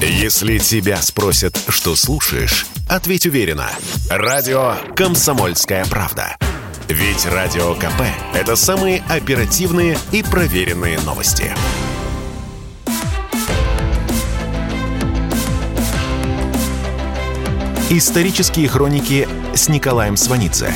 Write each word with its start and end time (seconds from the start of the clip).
Если 0.00 0.58
тебя 0.58 1.00
спросят, 1.00 1.58
что 1.68 1.96
слушаешь, 1.96 2.66
ответь 2.86 3.24
уверенно. 3.24 3.70
Радио 4.10 4.74
«Комсомольская 4.94 5.86
правда». 5.86 6.36
Ведь 6.88 7.24
Радио 7.24 7.74
КП– 7.74 8.02
это 8.34 8.56
самые 8.56 9.02
оперативные 9.08 9.98
и 10.12 10.22
проверенные 10.22 11.00
новости. 11.00 11.50
Исторические 17.88 18.68
хроники 18.68 19.26
с 19.54 19.68
Николаем 19.68 20.18
Сванидзе 20.18 20.74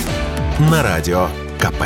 на 0.70 0.82
Радио 0.82 1.28
КП. 1.58 1.82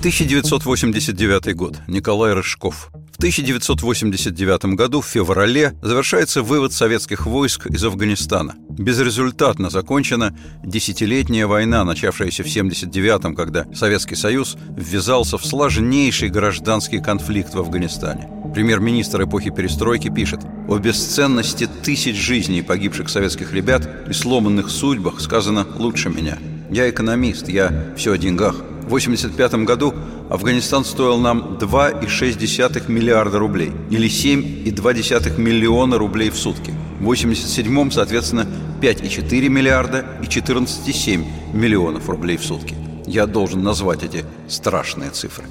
1989 0.00 1.54
год. 1.54 1.76
Николай 1.86 2.32
Рыжков. 2.32 2.90
В 3.18 3.20
1989 3.20 4.76
году 4.76 5.00
в 5.00 5.06
феврале 5.06 5.74
завершается 5.82 6.40
вывод 6.40 6.72
советских 6.72 7.26
войск 7.26 7.66
из 7.66 7.82
Афганистана. 7.82 8.54
Безрезультатно 8.70 9.70
закончена 9.70 10.38
десятилетняя 10.64 11.48
война, 11.48 11.84
начавшаяся 11.84 12.44
в 12.44 12.46
1979 12.46 13.34
когда 13.34 13.66
Советский 13.74 14.14
Союз 14.14 14.56
ввязался 14.76 15.36
в 15.36 15.44
сложнейший 15.44 16.28
гражданский 16.28 17.00
конфликт 17.00 17.54
в 17.54 17.58
Афганистане. 17.58 18.28
Премьер-министр 18.54 19.24
эпохи 19.24 19.50
перестройки 19.50 20.14
пишет 20.14 20.42
«О 20.68 20.78
бесценности 20.78 21.68
тысяч 21.82 22.14
жизней 22.14 22.62
погибших 22.62 23.08
советских 23.08 23.52
ребят 23.52 24.08
и 24.08 24.12
сломанных 24.12 24.70
судьбах 24.70 25.20
сказано 25.20 25.66
лучше 25.74 26.08
меня. 26.08 26.38
Я 26.70 26.88
экономист, 26.88 27.48
я 27.48 27.94
все 27.96 28.12
о 28.12 28.16
деньгах. 28.16 28.62
В 28.88 28.90
1985 28.90 29.66
году 29.66 29.94
Афганистан 30.30 30.82
стоил 30.82 31.18
нам 31.18 31.58
2,6 31.60 32.90
миллиарда 32.90 33.38
рублей 33.38 33.70
или 33.90 34.08
7,2 34.08 35.38
миллиона 35.38 35.98
рублей 35.98 36.30
в 36.30 36.38
сутки. 36.38 36.72
В 36.98 37.10
1987-м, 37.10 37.90
соответственно, 37.90 38.46
5,4 38.80 39.48
миллиарда 39.50 40.06
и 40.22 40.24
14,7 40.24 41.22
миллионов 41.52 42.08
рублей 42.08 42.38
в 42.38 42.44
сутки. 42.44 42.76
Я 43.06 43.26
должен 43.26 43.62
назвать 43.62 44.04
эти 44.04 44.24
страшные 44.48 45.10
цифры. 45.10 45.44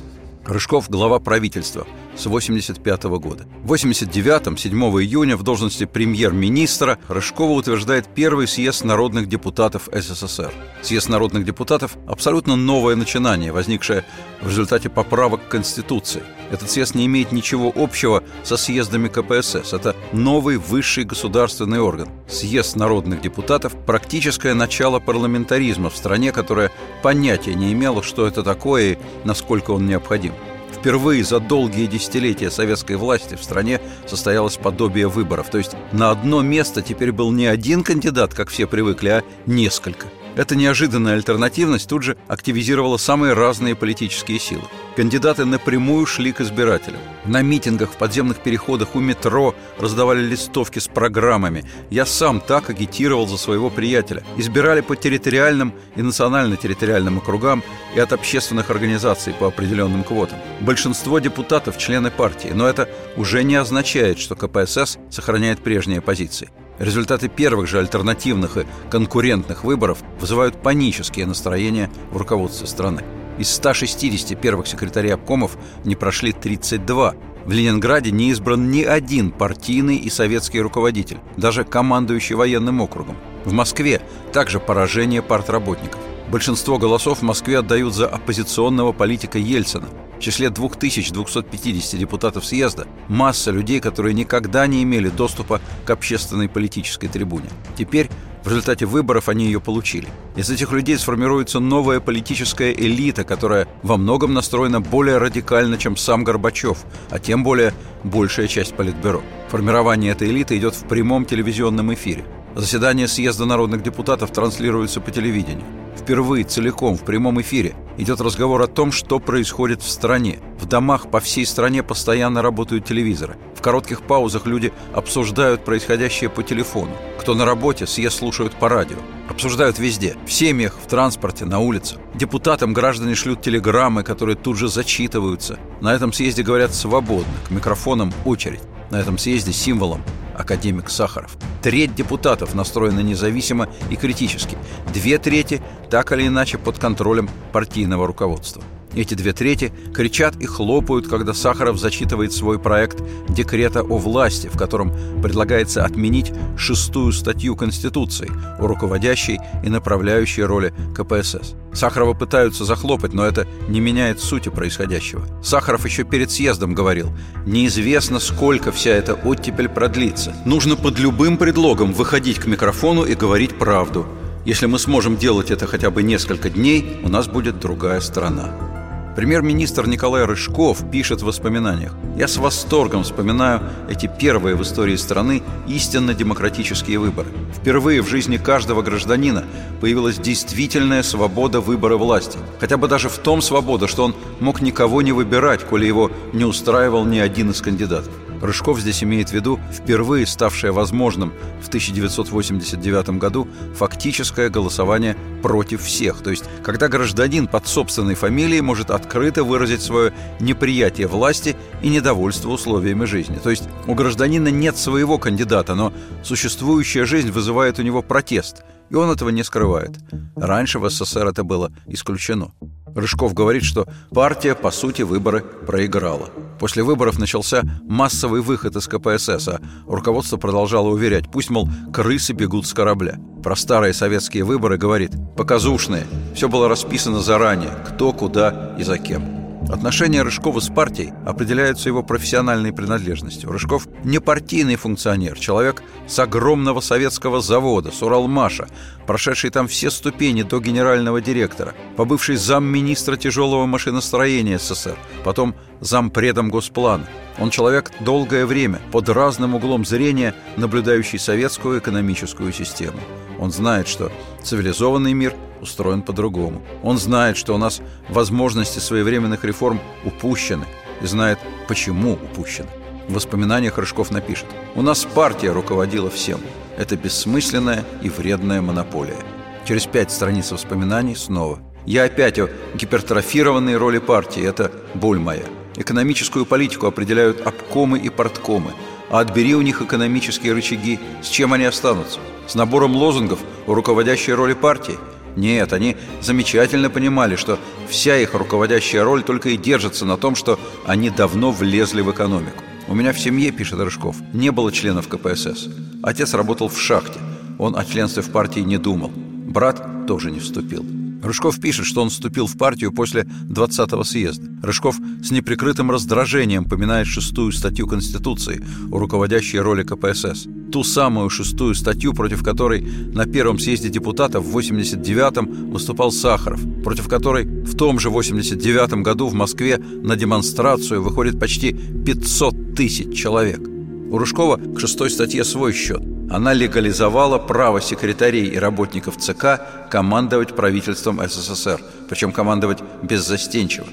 Рыжков– 0.44 0.88
глава 0.90 1.20
правительства 1.20 1.86
с 2.18 2.26
85 2.26 3.04
года. 3.04 3.46
В 3.64 3.74
89-м, 3.74 4.58
7 4.58 4.72
июня, 5.02 5.38
в 5.38 5.44
должности 5.44 5.86
премьер-министра 5.86 6.98
Рыжкова 7.08 7.52
утверждает 7.52 8.08
первый 8.08 8.48
съезд 8.48 8.84
народных 8.84 9.28
депутатов 9.28 9.90
СССР. 9.92 10.54
Съезд 10.82 11.10
народных 11.10 11.46
депутатов– 11.46 11.98
абсолютно 12.08 12.56
новое 12.56 12.96
начинание, 12.96 13.52
возникшее 13.52 14.06
в 14.42 14.50
результате 14.50 14.90
поправок 14.90 15.48
к 15.48 15.52
Конституции. 15.52 16.24
Этот 16.52 16.72
съезд 16.72 16.96
не 16.96 17.06
имеет 17.06 17.32
ничего 17.32 17.72
общего 17.76 18.24
со 18.44 18.58
съездами 18.58 19.10
КПСС. 19.10 19.74
Это 19.74 19.96
новый 20.14 20.58
высший 20.58 21.04
государственный 21.04 21.80
орган. 21.80 22.08
Съезд 22.28 22.76
народных 22.76 23.22
депутатов– 23.22 23.74
практическое 23.86 24.54
начало 24.54 25.00
парламентаризма 25.00 25.90
в 25.90 25.98
стране, 25.98 26.32
которая 26.32 26.72
понятия 27.04 27.54
не 27.54 27.74
имела, 27.74 28.02
что 28.02 28.26
это 28.26 28.44
такое 28.44 28.94
и 28.94 28.98
насколько 29.26 29.72
он 29.72 29.88
необходим. 29.88 30.34
Впервые 30.72 31.24
за 31.24 31.40
долгие 31.40 31.88
десятилетия 31.88 32.52
советской 32.52 32.96
власти 32.96 33.36
в 33.36 33.44
стране 33.44 33.82
состоялось 34.06 34.58
подобие 34.58 35.08
выборов. 35.08 35.50
То 35.50 35.58
есть 35.58 35.72
на 35.92 36.12
одно 36.12 36.42
место 36.42 36.82
теперь 36.82 37.12
был 37.12 37.32
не 37.32 37.48
один 37.48 37.84
кандидат, 37.84 38.34
как 38.34 38.50
все 38.50 38.68
привыкли, 38.68 39.10
а 39.10 39.24
несколько. 39.46 40.08
Эта 40.38 40.56
неожиданная 40.56 41.16
альтернативность 41.16 41.90
тут 41.90 42.04
же 42.04 42.16
активизировала 42.28 42.98
самые 42.98 43.34
разные 43.34 43.74
политические 43.74 44.38
силы. 44.40 44.62
Кандидаты 44.96 45.46
напрямую 45.46 46.06
шли 46.06 46.32
к 46.32 46.42
избирателям. 46.42 47.00
На 47.26 47.42
митингах, 47.42 47.90
в 47.90 47.98
подземных 47.98 48.38
переходах, 48.38 48.94
у 48.94 49.00
метро 49.00 49.56
раздавали 49.80 50.22
листовки 50.22 50.78
с 50.78 50.88
программами. 50.88 51.66
Я 51.90 52.06
сам 52.06 52.40
так 52.40 52.70
агитировал 52.70 53.28
за 53.28 53.38
своего 53.38 53.72
приятеля. 53.72 54.24
Избирали 54.38 54.82
по 54.82 54.96
территориальным 54.96 55.74
и 55.96 56.04
национально-территориальным 56.04 57.18
округам 57.18 57.64
и 57.96 58.00
от 58.00 58.14
общественных 58.14 58.70
организаций 58.70 59.34
по 59.34 59.48
определенным 59.48 60.04
квотам. 60.04 60.38
Большинство 60.60 61.18
депутатов– 61.18 61.78
члены 61.80 62.12
партии, 62.12 62.52
но 62.54 62.68
это 62.68 62.88
уже 63.16 63.44
не 63.44 63.56
означает, 63.56 64.20
что 64.20 64.36
КПСС 64.36 65.00
сохраняет 65.10 65.64
прежние 65.64 66.00
позиции. 66.00 66.52
Результаты 66.80 67.28
первых 67.28 67.68
же 67.68 67.80
альтернативных 67.80 68.58
и 68.58 68.66
конкурентных 68.90 69.64
выборов 69.64 70.00
вызывают 70.20 70.62
панические 70.62 71.26
настроения 71.26 71.90
в 72.12 72.18
руководстве 72.18 72.68
страны. 72.68 73.04
Из 73.38 73.50
160 73.52 74.40
первых 74.40 74.68
секретарей 74.68 75.14
обкомов 75.14 75.58
не 75.86 75.96
прошли 75.96 76.32
32. 76.32 77.16
В 77.46 77.52
Ленинграде 77.52 78.12
не 78.12 78.30
избран 78.32 78.70
ни 78.72 78.84
один 78.84 79.32
партийный 79.32 79.98
и 79.98 80.10
советский 80.10 80.60
руководитель, 80.60 81.20
даже 81.38 81.64
командующий 81.64 82.36
военным 82.36 82.82
округом. 82.82 83.16
В 83.46 83.54
Москве 83.54 84.02
также 84.34 84.60
поражение 84.60 85.22
партработников. 85.22 86.02
Большинство 86.30 86.78
голосов 86.78 87.20
в 87.20 87.22
Москве 87.22 87.60
отдают 87.60 87.94
за 87.94 88.08
оппозиционного 88.08 88.92
политика 88.92 89.38
Ельцина. 89.38 89.88
В 90.18 90.20
числе 90.20 90.50
2250 90.50 92.00
депутатов 92.00 92.44
съезда 92.44 92.88
масса 93.08 93.52
людей, 93.52 93.80
которые 93.80 94.16
никогда 94.16 94.66
не 94.66 94.82
имели 94.82 95.10
доступа 95.10 95.62
к 95.86 95.90
общественной 95.92 96.50
политической 96.50 97.08
трибуне. 97.08 97.50
Теперь 97.78 98.10
в 98.44 98.48
результате 98.48 98.86
выборов 98.86 99.30
они 99.30 99.46
ее 99.46 99.62
получили. 99.62 100.08
Из 100.36 100.50
этих 100.50 100.72
людей 100.72 100.98
сформируется 100.98 101.60
новая 101.60 102.00
политическая 102.00 102.72
элита, 102.72 103.24
которая 103.24 103.68
во 103.84 103.98
многом 103.98 104.34
настроена 104.34 104.82
более 104.82 105.18
радикально, 105.18 105.78
чем 105.78 105.96
сам 105.96 106.24
Горбачев, 106.24 106.80
а 107.12 107.20
тем 107.20 107.44
более 107.44 107.74
большая 108.04 108.48
часть 108.48 108.74
Политбюро. 108.74 109.22
Формирование 109.50 110.14
этой 110.14 110.30
элиты 110.30 110.58
идет 110.58 110.76
в 110.76 110.88
прямом 110.88 111.26
телевизионном 111.26 111.94
эфире. 111.94 112.26
Заседание 112.56 113.08
съезда 113.08 113.46
народных 113.46 113.84
депутатов 113.84 114.32
транслируется 114.32 115.00
по 115.00 115.12
телевидению. 115.12 115.66
Впервые 116.08 116.46
целиком 116.46 116.96
в 116.96 117.02
прямом 117.02 117.42
эфире 117.42 117.76
идет 117.98 118.22
разговор 118.22 118.62
о 118.62 118.68
том, 118.68 118.94
что 118.94 119.20
происходит 119.20 119.82
в 119.82 119.92
стране. 119.92 120.40
В 120.58 120.66
домах 120.66 121.12
по 121.12 121.20
всей 121.20 121.46
стране 121.46 121.84
постоянно 121.84 122.42
работают 122.42 122.86
телевизоры. 122.86 123.36
В 123.56 123.62
коротких 123.62 124.04
паузах 124.04 124.46
люди 124.46 124.72
обсуждают 124.94 125.66
происходящее 125.66 126.30
по 126.30 126.44
телефону. 126.44 126.92
Кто 127.20 127.36
на 127.36 127.44
работе, 127.44 127.86
съезд 127.86 128.20
слушают 128.20 128.54
по 128.54 128.70
радио. 128.70 128.96
Обсуждают 129.28 129.80
везде. 129.80 130.16
В 130.26 130.32
семьях, 130.32 130.78
в 130.82 130.88
транспорте, 130.88 131.44
на 131.44 131.60
улицах. 131.60 132.00
Депутатам 132.16 132.72
граждане 132.72 133.14
шлют 133.14 133.42
телеграммы, 133.42 134.04
которые 134.04 134.38
тут 134.38 134.56
же 134.56 134.70
зачитываются. 134.70 135.60
На 135.82 135.94
этом 135.94 136.14
съезде 136.14 136.42
говорят 136.42 136.74
свободно, 136.74 137.34
к 137.50 137.52
микрофонам 137.52 138.14
очередь. 138.24 138.62
На 138.92 138.98
этом 138.98 139.18
съезде 139.18 139.54
символом 139.54 140.04
академик 140.36 140.90
Сахаров. 140.90 141.38
Треть 141.62 141.96
депутатов 141.96 142.54
настроена 142.54 143.00
независимо 143.00 143.68
и 143.90 143.96
критически. 143.96 144.58
Две 144.94 145.18
трети 145.18 145.62
так 145.90 146.12
или 146.12 146.28
иначе 146.28 146.58
под 146.58 146.80
контролем 146.80 147.30
партийного 147.52 148.08
руководства. 148.08 148.64
Эти 148.98 149.14
две 149.14 149.32
трети 149.32 149.72
кричат 149.94 150.38
и 150.38 150.48
хлопают, 150.48 151.08
когда 151.08 151.32
Сахаров 151.32 151.78
зачитывает 151.78 152.34
свой 152.34 152.58
проект 152.58 153.04
декрета 153.30 153.84
о 153.84 154.00
власти, 154.00 154.50
в 154.52 154.58
котором 154.58 154.92
предлагается 155.22 155.86
отменить 155.86 156.34
шестую 156.58 157.12
статью 157.12 157.56
Конституции 157.56 158.28
о 158.58 158.66
руководящей 158.66 159.38
и 159.64 159.70
направляющей 159.70 160.42
роли 160.42 160.74
КПСС. 160.96 161.54
Сахарова 161.74 162.16
пытаются 162.16 162.66
захлопать, 162.66 163.14
но 163.14 163.24
это 163.24 163.46
не 163.70 163.82
меняет 163.82 164.20
сути 164.20 164.50
происходящего. 164.50 165.28
Сахаров 165.44 165.86
еще 165.86 166.04
перед 166.04 166.32
съездом 166.32 166.74
говорил, 166.74 167.12
неизвестно, 167.46 168.20
сколько 168.20 168.72
вся 168.72 168.90
эта 168.90 169.14
оттепель 169.14 169.70
продлится. 169.70 170.36
Нужно 170.44 170.76
под 170.76 170.98
любым 170.98 171.38
предлогом 171.38 171.94
выходить 171.94 172.40
к 172.40 172.48
микрофону 172.48 173.04
и 173.04 173.14
говорить 173.14 173.60
правду. 173.60 174.08
Если 174.44 174.66
мы 174.66 174.80
сможем 174.80 175.18
делать 175.18 175.52
это 175.52 175.68
хотя 175.68 175.92
бы 175.92 176.02
несколько 176.02 176.50
дней, 176.50 177.00
у 177.04 177.10
нас 177.10 177.28
будет 177.28 177.60
другая 177.60 178.00
страна. 178.00 178.77
Премьер-министр 179.18 179.88
Николай 179.88 180.26
Рыжков 180.26 180.92
пишет 180.92 181.24
в 181.24 181.26
воспоминаниях 181.26 181.92
«Я 182.16 182.28
с 182.28 182.38
восторгом 182.38 183.02
вспоминаю 183.02 183.62
эти 183.90 184.06
первые 184.06 184.56
в 184.56 184.62
истории 184.62 184.96
страны 184.96 185.42
истинно 185.68 186.14
демократические 186.14 187.00
выборы. 187.00 187.30
Впервые 187.56 188.04
в 188.04 188.08
жизни 188.08 188.38
каждого 188.38 188.84
гражданина 188.84 189.44
появилась 189.82 190.20
действительная 190.20 191.02
свобода 191.02 191.62
выбора 191.62 191.98
власти. 191.98 192.38
Хотя 192.60 192.78
бы 192.78 192.88
даже 192.88 193.10
в 193.10 193.18
том 193.18 193.42
свобода, 193.42 193.88
что 193.88 194.04
он 194.04 194.16
мог 194.40 194.62
никого 194.62 195.02
не 195.02 195.14
выбирать, 195.14 195.64
коли 195.64 195.88
его 195.88 196.12
не 196.32 196.46
устраивал 196.46 197.04
ни 197.04 197.18
один 197.18 197.50
из 197.50 197.60
кандидатов. 197.60 198.14
Рыжков 198.42 198.80
здесь 198.80 199.04
имеет 199.04 199.30
в 199.30 199.34
виду 199.34 199.60
впервые 199.72 200.26
ставшее 200.26 200.72
возможным 200.72 201.34
в 201.62 201.68
1989 201.68 203.10
году 203.18 203.48
фактическое 203.76 204.50
голосование 204.50 205.16
против 205.42 205.84
всех. 205.84 206.22
То 206.22 206.30
есть, 206.30 206.44
когда 206.64 206.88
гражданин 206.88 207.48
под 207.48 207.68
собственной 207.68 208.16
фамилией 208.16 208.62
может 208.62 208.92
открыто 208.92 209.44
выразить 209.44 209.82
свое 209.82 210.14
неприятие 210.40 211.08
власти 211.08 211.56
и 211.82 211.90
недовольство 211.90 212.50
условиями 212.50 213.06
жизни. 213.06 213.40
То 213.42 213.50
есть, 213.50 213.64
у 213.88 213.94
гражданина 213.94 214.50
нет 214.50 214.78
своего 214.78 215.18
кандидата, 215.18 215.76
но 215.76 215.94
существующая 216.24 217.06
жизнь 217.06 217.32
вызывает 217.32 217.80
у 217.80 217.82
него 217.82 218.02
протест– 218.02 218.64
И 218.90 218.96
он 218.96 219.10
этого 219.12 219.30
не 219.30 219.44
скрывает. 219.44 219.98
Раньше 220.36 220.80
в 220.80 220.90
СССР 220.90 221.28
это 221.28 221.44
было 221.44 221.72
исключено. 221.88 222.52
Рыжков 222.96 223.34
говорит, 223.34 223.64
что 223.64 223.88
партия, 224.12 224.56
по 224.56 224.72
сути, 224.72 225.04
выборы 225.04 225.42
проиграла. 225.42 226.30
После 226.60 226.82
выборов 226.82 227.20
начался 227.20 227.62
массовый 227.88 228.42
выход 228.42 228.76
из 228.76 228.88
КПСС, 228.88 229.48
а 229.48 229.62
руководство 229.86 230.38
продолжало 230.38 230.88
уверять, 230.88 231.32
пусть, 231.32 231.52
мол, 231.52 231.70
крысы 231.94 232.34
бегут 232.34 232.66
с 232.66 232.74
корабля. 232.74 233.20
Про 233.44 233.56
старые 233.56 233.94
советские 233.94 234.44
выборы 234.44 234.78
говорит, 234.78 235.12
показушные, 235.36 236.08
все 236.34 236.50
было 236.50 236.68
расписано 236.68 237.20
заранее, 237.20 237.72
кто, 237.88 238.14
куда 238.14 238.76
и 238.80 238.84
за 238.84 238.98
кем. 238.98 239.37
Отношения 239.70 240.22
Рыжкова 240.22 240.62
с 240.62 240.70
партией 240.70 241.14
определяются 241.26 241.90
его 241.90 242.02
профессиональной 242.02 242.72
принадлежностью. 242.72 243.52
Рыжков 243.52 243.88
не 244.06 244.20
партийный 244.20 244.78
функционер, 244.78 245.38
человек 245.38 245.84
с 246.08 246.18
огромного 246.20 246.80
советского 246.80 247.42
завода, 247.42 247.92
с 247.92 248.02
Уралмаша, 248.02 248.68
прошедший 249.06 249.50
там 249.50 249.68
все 249.68 249.92
ступени 249.92 250.44
до 250.44 250.60
генерального 250.60 251.20
директора, 251.20 251.76
побывший 251.98 252.38
замминистра 252.38 253.18
тяжелого 253.18 253.66
машиностроения 253.66 254.58
СССР, 254.58 254.98
потом 255.26 255.54
зампредом 255.82 256.50
Госплана. 256.50 257.06
Он 257.38 257.50
человек 257.50 257.92
долгое 258.00 258.46
время, 258.46 258.80
под 258.92 259.10
разным 259.10 259.56
углом 259.56 259.86
зрения, 259.86 260.34
наблюдающий 260.56 261.20
советскую 261.20 261.80
экономическую 261.80 262.54
систему. 262.54 263.00
Он 263.40 263.52
знает, 263.52 263.88
что 263.88 264.12
цивилизованный 264.44 265.14
мир 265.14 265.36
устроен 265.62 266.02
по-другому. 266.02 266.62
Он 266.84 266.98
знает, 266.98 267.38
что 267.38 267.56
у 267.56 267.58
нас 267.58 267.82
возможности 268.10 268.80
своевременных 268.80 269.44
реформ 269.44 269.80
упущены 270.06 270.66
и 271.02 271.06
знает, 271.06 271.40
почему 271.68 272.14
упущены. 272.14 272.70
В 273.08 273.14
воспоминаниях 273.14 273.78
Рыжков 273.78 274.12
напишет 274.12 274.46
«У 274.76 274.82
нас 274.82 275.06
партия 275.06 275.52
руководила 275.52 276.10
всем. 276.10 276.40
Это 276.78 276.98
бессмысленная 276.98 277.86
и 278.02 278.10
вредная 278.10 278.62
монополия». 278.62 279.18
Через 279.66 279.86
пять 279.86 280.12
страниц 280.12 280.52
воспоминаний 280.52 281.16
снова 281.16 281.60
«Я 281.86 282.04
опять 282.04 282.38
о 282.40 282.50
гипертрофированной 282.76 283.78
роли 283.78 284.00
партии. 284.00 284.44
Это 284.44 284.72
боль 284.94 285.20
моя. 285.20 285.46
Экономическую 285.78 286.46
политику 286.46 286.88
определяют 286.88 287.42
обкомы 287.42 288.00
и 288.00 288.10
порткомы. 288.10 288.74
А 289.10 289.20
отбери 289.22 289.56
у 289.56 289.62
них 289.62 289.82
экономические 289.82 290.54
рычаги, 290.54 291.00
с 291.22 291.28
чем 291.28 291.54
они 291.54 291.64
останутся? 291.64 292.20
С 292.48 292.56
набором 292.56 292.96
лозунгов 292.96 293.40
о 293.68 293.74
руководящей 293.74 294.34
роли 294.34 294.54
партии? 294.54 294.98
Нет, 295.36 295.74
они 295.74 295.98
замечательно 296.22 296.90
понимали, 296.90 297.36
что 297.36 297.60
вся 297.90 298.18
их 298.18 298.34
руководящая 298.34 299.04
роль 299.04 299.22
только 299.22 299.50
и 299.50 299.58
держится 299.58 300.06
на 300.06 300.18
том, 300.18 300.36
что 300.36 300.60
они 300.86 301.10
давно 301.10 301.52
влезли 301.52 302.02
в 302.02 302.12
экономику. 302.12 302.64
У 302.88 302.96
меня 302.96 303.12
в 303.12 303.20
семье, 303.20 303.52
пишет 303.52 303.80
Рыжков, 303.80 304.16
не 304.34 304.50
было 304.52 304.72
членов 304.72 305.10
КПСС. 305.10 305.68
Отец 306.02 306.34
работал 306.34 306.70
в 306.70 306.80
шахте. 306.80 307.20
Он 307.60 307.76
о 307.76 307.84
членстве 307.84 308.24
в 308.24 308.32
партии 308.32 308.62
не 308.62 308.78
думал. 308.78 309.12
Брат 309.48 310.06
тоже 310.08 310.30
не 310.30 310.40
вступил. 310.40 310.86
Рыжков 311.24 311.60
пишет, 311.60 311.86
что 311.86 312.02
он 312.02 312.10
вступил 312.10 312.48
в 312.48 312.58
партию 312.58 312.92
после 312.92 313.24
20-го 313.50 314.04
съезда. 314.04 314.50
Рыжков 314.62 314.98
с 315.24 315.32
неприкрытым 315.32 315.90
раздражением 315.90 316.66
поминает 316.66 317.08
шестую 317.08 317.52
статью 317.52 317.88
Конституции 317.88 318.64
о 318.92 319.00
руководящей 319.00 319.60
роли 319.60 319.84
КПСС. 319.84 320.48
Ту 320.72 320.84
самую 320.84 321.30
шестую 321.30 321.76
статью, 321.76 322.14
против 322.14 322.44
которой 322.44 322.82
на 322.82 323.26
первом 323.26 323.58
съезде 323.58 323.90
депутатов 323.90 324.46
в 324.46 324.58
89-м 324.58 325.72
выступал 325.72 326.12
Сахаров, 326.12 326.62
против 326.84 327.08
которой 327.08 327.46
в 327.46 327.76
том 327.76 328.00
же 328.00 328.10
89-м 328.10 329.02
году 329.02 329.28
в 329.28 329.34
Москве 329.34 329.78
на 329.78 330.16
демонстрацию 330.16 331.02
выходит 331.02 331.40
почти 331.40 331.74
500 331.74 332.76
тысяч 332.76 333.16
человек. 333.16 333.77
У 334.10 334.18
Рыжкова 334.18 334.58
к 334.58 334.80
шестой 334.80 335.10
статье 335.10 335.44
свой 335.44 335.74
счет– 335.74 336.02
она 336.30 336.54
легализовала 336.54 337.38
право 337.38 337.82
секретарей 337.82 338.48
и 338.48 338.58
работников 338.58 339.18
ЦК 339.18 339.62
командовать 339.90 340.56
правительством 340.56 341.22
СССР, 341.26 341.82
причем 342.10 342.34
командовать 342.34 342.80
беззастенчиво. 343.02 343.88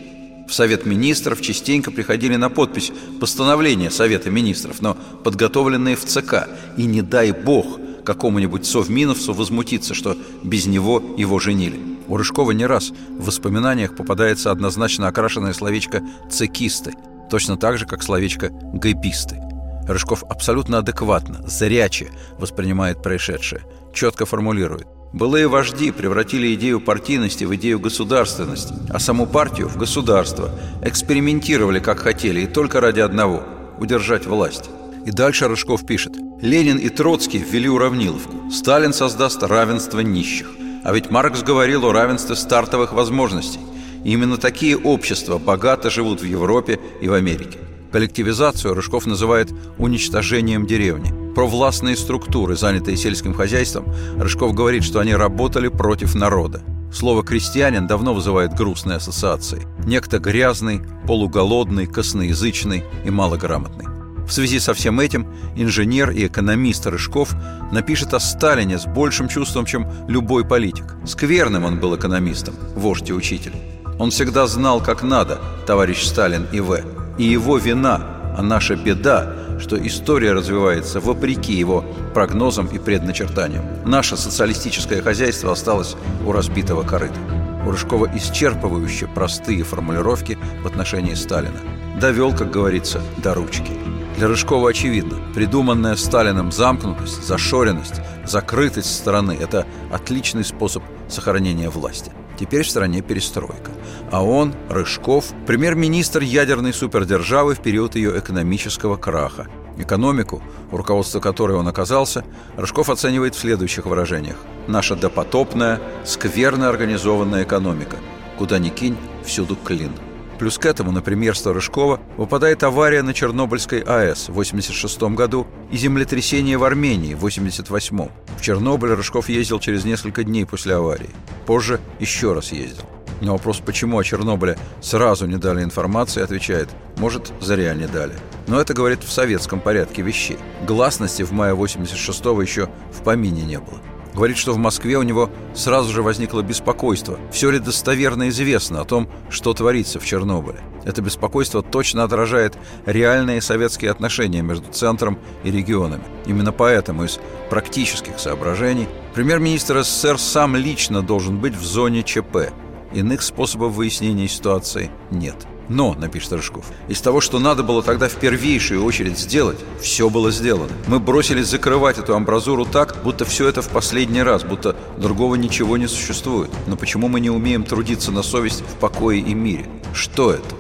В 0.49 0.53
Совет 0.53 0.85
Министров 0.85 1.41
частенько 1.41 1.91
приходили 1.91 2.37
на 2.37 2.51
подпись 2.51 2.93
постановления 3.21 3.91
Совета 3.91 4.31
Министров, 4.31 4.83
но 4.83 4.97
подготовленные 5.23 5.97
в 5.97 6.05
ЦК. 6.05 6.49
И 6.77 6.85
не 6.85 7.03
дай 7.03 7.31
бог 7.31 7.79
какому-нибудь 8.05 8.67
совминовцу 8.67 9.33
возмутиться, 9.33 9.95
что 9.95 10.17
без 10.43 10.67
него 10.67 11.03
его 11.17 11.39
женили. 11.39 11.81
У 12.09 12.17
Рыжкова 12.17 12.51
не 12.51 12.67
раз 12.67 12.93
в 13.11 13.27
воспоминаниях 13.27 13.97
попадается 13.97 14.51
однозначно 14.51 15.09
окрашенное 15.09 15.55
словечко 15.55 16.03
«цекисты», 16.31 16.93
точно 17.31 17.57
так 17.57 17.79
же, 17.79 17.87
как 17.87 18.03
словечко 18.03 18.51
«гэписты». 18.75 19.54
Рыжков 19.87 20.25
абсолютно 20.29 20.79
адекватно, 20.79 21.47
зряче 21.47 22.11
воспринимает 22.39 23.03
происшедшее, 23.03 23.63
четко 23.93 24.27
формулирует. 24.27 24.87
Былые 25.13 25.47
вожди 25.47 25.93
превратили 25.93 26.55
идею 26.55 26.81
партийности 26.81 27.45
в 27.45 27.55
идею 27.55 27.79
государственности, 27.79 28.75
а 28.91 28.99
саму 28.99 29.27
партию 29.27 29.69
в 29.69 29.77
государство, 29.77 30.51
экспериментировали 30.83 31.79
как 31.79 32.01
хотели 32.01 32.41
и 32.41 32.47
только 32.47 32.81
ради 32.81 33.01
одного– 33.01 33.45
удержать 33.79 34.27
власть. 34.27 34.71
И 35.07 35.11
дальше 35.11 35.47
Рыжков 35.47 35.87
пишет. 35.87 36.15
Ленин 36.41 36.79
и 36.79 36.89
Троцкий 36.89 37.39
ввели 37.39 37.69
уравниловку. 37.69 38.51
Сталин 38.51 38.93
создаст 38.93 39.43
равенство 39.43 40.01
нищих. 40.01 40.51
А 40.83 40.93
ведь 40.93 41.11
Маркс 41.11 41.43
говорил 41.43 41.85
о 41.85 41.93
равенстве 41.93 42.37
стартовых 42.37 42.93
возможностей. 42.93 43.61
И 44.03 44.13
именно 44.13 44.37
такие 44.37 44.77
общества 44.77 45.39
богато 45.39 45.91
живут 45.91 46.23
в 46.23 46.25
Европе 46.25 46.81
и 47.01 47.09
в 47.09 47.13
Америке. 47.13 47.59
Коллективизацию 47.95 48.75
Рыжков 48.75 49.07
называет 49.07 49.53
уничтожением 49.79 50.67
деревни. 50.67 51.15
Про 51.33 51.47
властные 51.47 51.97
структуры, 51.97 52.57
занятые 52.57 52.97
сельским 52.97 53.33
хозяйством, 53.33 53.87
Рыжков 54.19 54.53
говорит, 54.53 54.83
что 54.83 54.99
они 54.99 55.15
работали 55.15 55.69
против 55.69 56.17
народа. 56.17 56.61
Слово 56.93 57.23
«крестьянин» 57.23 57.87
давно 57.87 58.13
вызывает 58.13 58.53
грустные 58.55 58.97
ассоциации. 58.97 59.69
Некто 59.87 60.19
грязный, 60.19 60.83
полуголодный, 61.07 61.87
косноязычный 61.87 62.83
и 63.05 63.11
малограмотный. 63.11 63.87
В 64.27 64.33
связи 64.33 64.59
со 64.59 64.75
всем 64.75 64.99
этим 64.99 65.29
инженер 65.55 66.11
и 66.11 66.27
экономист 66.27 66.85
Рыжков 66.89 67.31
напишет 67.71 68.13
о 68.13 68.19
Сталине 68.19 68.81
с 68.81 68.87
большим 68.87 69.29
чувством, 69.29 69.67
чем 69.67 69.87
любой 70.09 70.45
политик. 70.45 70.97
Скверным 71.07 71.65
он 71.65 71.79
был 71.79 71.95
экономистом, 71.95 72.55
вождь 72.75 73.11
и 73.11 73.13
учитель. 73.13 73.55
Он 74.01 74.11
всегда 74.11 74.49
знал, 74.49 74.83
как 74.83 75.05
надо, 75.05 75.39
товарищ 75.65 76.03
Сталин 76.03 76.49
и 76.51 76.59
В 76.59 77.04
и 77.19 77.25
его 77.25 77.59
вина, 77.59 78.01
а 78.37 78.43
наша 78.43 78.77
беда, 78.77 79.33
что 79.59 79.77
история 79.87 80.33
развивается 80.33 81.01
вопреки 81.01 81.53
его 81.53 81.85
прогнозам 82.13 82.67
и 82.67 82.79
предначертаниям. 82.79 83.65
Наше 83.85 84.17
социалистическое 84.17 85.03
хозяйство 85.03 85.53
осталось 85.53 85.97
у 86.27 86.33
разбитого 86.33 86.83
корыта. 86.83 87.19
У 87.67 87.71
Рыжкова 87.71 88.07
исчерпывающие 88.15 89.09
простые 89.13 89.63
формулировки 89.63 90.37
в 90.63 90.67
отношении 90.67 91.15
Сталина. 91.15 91.57
Довел, 92.01 92.35
как 92.35 92.51
говорится, 92.51 93.01
до 93.19 93.35
ручки. 93.35 93.73
Для 94.17 94.29
Рыжкова 94.29 94.71
очевидно, 94.71 95.19
придуманная 95.35 95.97
Сталином 95.97 96.53
замкнутость, 96.53 97.27
зашоренность, 97.27 98.01
закрытость 98.25 98.95
страны– 98.95 99.37
это 99.41 99.67
отличный 99.91 100.45
способ 100.45 100.83
сохранения 101.09 101.69
власти. 101.69 102.13
Теперь 102.39 102.63
в 102.63 102.71
стране 102.71 103.01
перестройка. 103.01 103.71
А 104.11 104.25
он, 104.25 104.55
Рыжков, 104.69 105.33
премьер-министр 105.47 106.23
ядерной 106.23 106.73
супердержавы 106.73 107.55
в 107.55 107.61
период 107.61 107.95
ее 107.95 108.19
экономического 108.19 108.97
краха. 108.97 109.47
Экономику, 109.77 110.43
у 110.71 110.77
руководства 110.77 111.21
которой 111.21 111.57
он 111.57 111.67
оказался, 111.67 112.25
Рыжков 112.57 112.91
оценивает 112.91 113.35
в 113.35 113.41
следующих 113.41 113.87
выражениях. 113.87 114.37
«Наша 114.69 114.95
допотопная, 114.95 115.81
скверно 116.05 116.69
организованная 116.69 117.45
экономика. 117.45 117.97
Куда 118.39 118.59
ни 118.59 118.69
кинь, 118.69 118.97
всюду 119.25 119.57
клин». 119.57 119.93
Плюс 120.39 120.59
к 120.59 120.67
этому 120.67 120.91
на 120.91 121.01
премьерство 121.01 121.55
Рыжкова 121.55 122.01
выпадает 122.17 122.63
авария 122.63 123.03
на 123.03 123.15
Чернобыльской 123.15 123.81
АЭС 123.81 124.29
в 124.29 124.33
1986 124.33 125.03
году 125.15 125.47
и 125.71 125.77
землетрясение 125.77 126.59
в 126.59 126.65
Армении 126.65 127.15
в 127.15 127.25
1988. 127.25 128.09
В 128.37 128.43
Чернобыль 128.43 128.95
Рыжков 128.95 129.29
ездил 129.29 129.61
через 129.61 129.85
несколько 129.85 130.25
дней 130.25 130.45
после 130.45 130.75
аварии. 130.75 131.11
Позже 131.47 131.81
еще 132.01 132.33
раз 132.33 132.53
ездил. 132.53 132.85
На 133.21 133.33
вопрос, 133.33 133.61
почему 133.65 133.99
о 133.99 134.05
Чернобыле 134.05 134.59
сразу 134.81 135.27
не 135.27 135.37
дали 135.37 135.63
информации, 135.63 136.23
отвечает, 136.23 136.69
может, 136.97 137.33
зря 137.41 137.73
не 137.75 137.87
дали. 137.87 138.15
Но 138.49 138.61
это 138.61 138.75
говорит 138.75 139.03
в 139.05 139.11
советском 139.11 139.61
порядке 139.61 140.03
вещей. 140.03 140.37
Гласности 140.67 141.23
в 141.23 141.33
мае 141.33 141.55
86-го 141.55 142.43
еще 142.43 142.69
в 142.93 143.03
помине 143.03 143.43
не 143.43 143.59
было. 143.59 143.81
Говорит, 144.15 144.37
что 144.37 144.53
в 144.53 144.59
Москве 144.59 144.97
у 144.97 145.03
него 145.03 145.29
сразу 145.55 145.93
же 145.93 146.03
возникло 146.03 146.41
беспокойство. 146.43 147.19
Все 147.33 147.51
ли 147.51 147.59
достоверно 147.59 148.29
известно 148.29 148.81
о 148.81 148.85
том, 148.85 149.09
что 149.29 149.53
творится 149.55 149.99
в 149.99 150.05
Чернобыле? 150.05 150.61
Это 150.85 151.03
беспокойство 151.03 151.63
точно 151.63 152.05
отражает 152.05 152.57
реальные 152.87 153.41
советские 153.41 153.91
отношения 153.91 154.43
между 154.43 154.71
центром 154.71 155.19
и 155.43 155.51
регионами. 155.51 156.05
Именно 156.27 156.53
поэтому 156.53 157.05
из 157.05 157.19
практических 157.51 158.21
соображений 158.21 158.89
премьер-министр 159.15 159.83
СССР 159.83 160.19
сам 160.19 160.55
лично 160.55 161.03
должен 161.03 161.39
быть 161.39 161.57
в 161.57 161.65
зоне 161.65 162.03
ЧП. 162.03 162.53
Иных 162.93 163.23
способов 163.23 163.73
выяснения 163.73 164.29
ситуации 164.29 164.91
нет. 165.11 165.37
Но, 165.69 165.95
напишет 165.95 166.33
Рыжков, 166.33 166.67
из 166.89 167.01
того, 167.01 167.21
что 167.21 167.39
надо 167.39 167.63
было 167.63 167.83
тогда 167.83 168.09
в 168.09 168.15
первейшую 168.17 168.85
очередь 168.85 169.19
сделать, 169.19 169.59
все 169.81 170.11
было 170.11 170.31
сделано. 170.31 170.73
Мы 170.87 171.01
бросились 171.01 171.47
закрывать 171.47 171.99
эту 171.99 172.15
амбразуру 172.15 172.67
так, 172.67 172.97
будто 173.03 173.25
все 173.25 173.49
это 173.49 173.63
в 173.63 173.69
последний 173.69 174.23
раз, 174.23 174.45
будто 174.45 174.77
другого 174.99 175.37
ничего 175.37 175.77
не 175.77 175.87
существует. 175.87 176.51
Но 176.67 176.77
почему 176.77 177.09
мы 177.09 177.21
не 177.21 177.31
умеем 177.31 177.65
трудиться 177.65 178.13
на 178.13 178.23
совесть 178.23 178.63
в 178.63 178.79
покое 178.79 179.21
и 179.21 179.35
мире? 179.35 179.67
Что 179.95 180.33
это? 180.33 180.55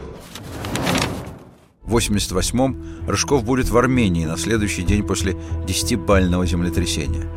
В 1.82 1.96
88-м 1.96 3.06
Рыжков 3.06 3.44
будет 3.44 3.68
в 3.68 3.76
Армении 3.76 4.24
на 4.24 4.38
следующий 4.38 4.82
день 4.82 5.02
после 5.02 5.36
десятибального 5.66 6.46
землетрясения. 6.46 7.28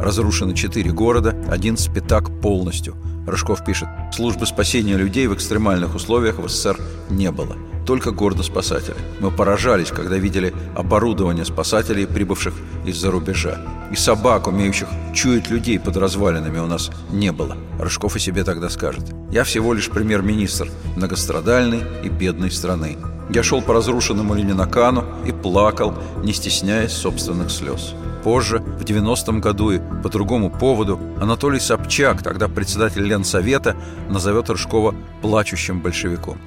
Разрушено 0.00 0.52
четыре 0.52 0.92
города, 0.92 1.34
один 1.48 1.76
спитак 1.76 2.40
полностью. 2.40 2.96
Рыжков 3.26 3.64
пишет, 3.64 3.88
службы 4.12 4.46
спасения 4.46 4.96
людей 4.96 5.26
в 5.26 5.34
экстремальных 5.34 5.94
условиях 5.94 6.38
в 6.38 6.48
СССР 6.48 6.78
не 7.10 7.30
было. 7.30 7.56
Только 7.86 8.10
гордо-спасатели. 8.10 8.96
Мы 9.20 9.30
поражались, 9.30 9.90
когда 9.90 10.16
видели 10.16 10.52
оборудование 10.74 11.44
спасателей, 11.44 12.06
прибывших 12.06 12.54
из-за 12.84 13.10
рубежа. 13.10 13.60
И 13.92 13.96
собак, 13.96 14.48
умеющих 14.48 14.88
чуять 15.14 15.50
людей 15.50 15.78
под 15.78 15.96
развалинами, 15.96 16.58
у 16.58 16.66
нас 16.66 16.90
не 17.10 17.32
было. 17.32 17.56
Рыжков 17.78 18.16
о 18.16 18.18
себе 18.18 18.44
тогда 18.44 18.68
скажет. 18.68 19.04
Я 19.30 19.44
всего 19.44 19.72
лишь 19.72 19.88
премьер-министр 19.88 20.68
многострадальной 20.96 21.82
и 22.02 22.08
бедной 22.08 22.50
страны. 22.50 22.96
Я 23.28 23.42
шел 23.42 23.60
по 23.60 23.74
разрушенному 23.74 24.34
Ленинакану 24.34 25.04
и 25.26 25.32
плакал, 25.32 25.94
не 26.22 26.32
стесняясь 26.32 26.92
собственных 26.92 27.50
слез. 27.50 27.94
Позже, 28.22 28.58
в 28.58 28.82
90-м 28.82 29.40
году 29.40 29.70
и 29.70 29.80
по 30.02 30.08
другому 30.08 30.50
поводу, 30.50 30.98
Анатолий 31.20 31.60
Собчак, 31.60 32.22
тогда 32.22 32.48
председатель 32.48 33.02
Ленсовета, 33.02 33.76
назовет 34.08 34.50
Рыжкова 34.50 34.94
«плачущим 35.22 35.80
большевиком». 35.80 36.38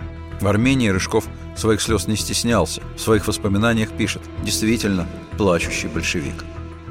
В 0.41 0.47
Армении 0.47 0.89
Рыжков 0.89 1.25
своих 1.55 1.81
слез 1.81 2.07
не 2.07 2.15
стеснялся. 2.15 2.81
В 2.95 3.01
своих 3.01 3.27
воспоминаниях 3.27 3.89
пишет 3.91 4.21
«Действительно, 4.43 5.05
плачущий 5.37 5.87
большевик». 5.87 6.45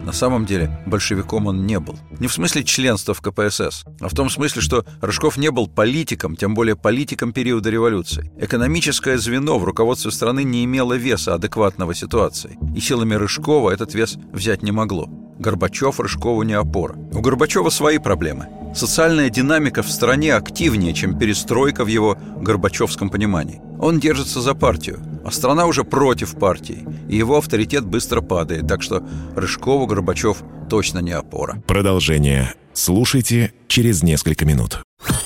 На 0.09 0.15
самом 0.15 0.47
деле 0.47 0.71
большевиком 0.87 1.49
он 1.49 1.67
не 1.67 1.79
был. 1.79 1.99
Не 2.19 2.29
в 2.29 2.33
смысле 2.33 2.65
членства 2.65 3.13
в 3.13 3.21
КПСС, 3.21 3.85
а 4.01 4.09
в 4.09 4.15
том 4.15 4.31
смысле, 4.31 4.63
что 4.63 4.87
Рыжков 5.03 5.37
не 5.37 5.51
был 5.51 5.69
политиком, 5.69 6.35
тем 6.35 6.55
более 6.55 6.77
политиком 6.77 7.35
периода 7.35 7.69
революции. 7.69 8.33
Экономическое 8.41 9.19
звено 9.19 9.59
в 9.59 9.65
руководстве 9.65 10.11
страны 10.11 10.45
не 10.45 10.65
имело 10.65 10.95
веса 10.95 11.35
адекватного 11.35 11.95
ситуации, 11.95 12.57
и 12.75 12.81
силами 12.81 13.17
Рыжкова 13.17 13.71
этот 13.71 13.93
вес 13.93 14.17
взять 14.33 14.63
не 14.63 14.73
могло. 14.73 15.11
Горбачев 15.39 16.01
Рыжкову 16.01 16.43
не 16.43 16.55
опора. 16.55 16.95
У 17.13 17.21
Горбачева 17.21 17.71
свои 17.71 17.99
проблемы. 17.99 18.49
Социальная 18.75 19.31
динамика 19.31 19.83
в 19.83 19.91
стране 19.91 20.35
активнее, 20.35 20.93
чем 20.93 21.19
перестройка 21.19 21.85
в 21.85 21.89
его 21.89 22.19
горбачевском 22.37 23.09
понимании. 23.09 23.61
Он 23.81 23.99
держится 24.01 24.41
за 24.41 24.55
партию, 24.55 25.01
а 25.25 25.31
страна 25.31 25.67
уже 25.67 25.85
против 25.85 26.39
партии, 26.39 26.87
и 27.09 27.17
его 27.17 27.39
авторитет 27.39 27.85
быстро 27.85 28.21
падает, 28.21 28.67
так 28.67 28.83
что 28.83 29.03
Рыжкову 29.37 29.87
Горбачев 29.87 30.39
точно 30.69 30.99
не 30.99 31.13
опора. 31.13 31.63
Продолжение 31.67 32.55
слушайте 32.73 33.53
через 33.69 34.03
несколько 34.03 34.45
минут. 34.45 34.83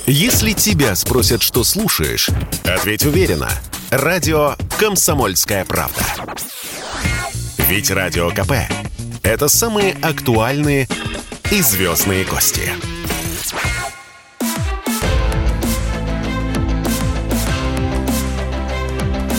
Если 0.06 0.52
тебя 0.52 0.94
спросят, 0.94 1.42
что 1.42 1.64
слушаешь, 1.64 2.28
ответь 2.64 3.06
уверенно. 3.06 3.48
Радио 3.90 4.54
«Комсомольская 4.78 5.64
правда». 5.64 6.02
Ведь 7.68 7.90
Радио 7.90 8.30
КП– 8.30 8.52
это 9.22 9.48
самые 9.48 9.94
актуальные 10.02 10.88
и 11.50 11.62
звездные 11.62 12.24
гости. 12.24 12.70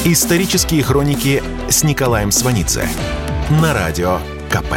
Исторические 0.06 0.84
хроники 0.84 1.42
с 1.70 1.84
Николаем 1.84 2.32
Сванидзе 2.32 2.88
на 3.62 3.74
Радио 3.74 4.20
КП. 4.50 4.74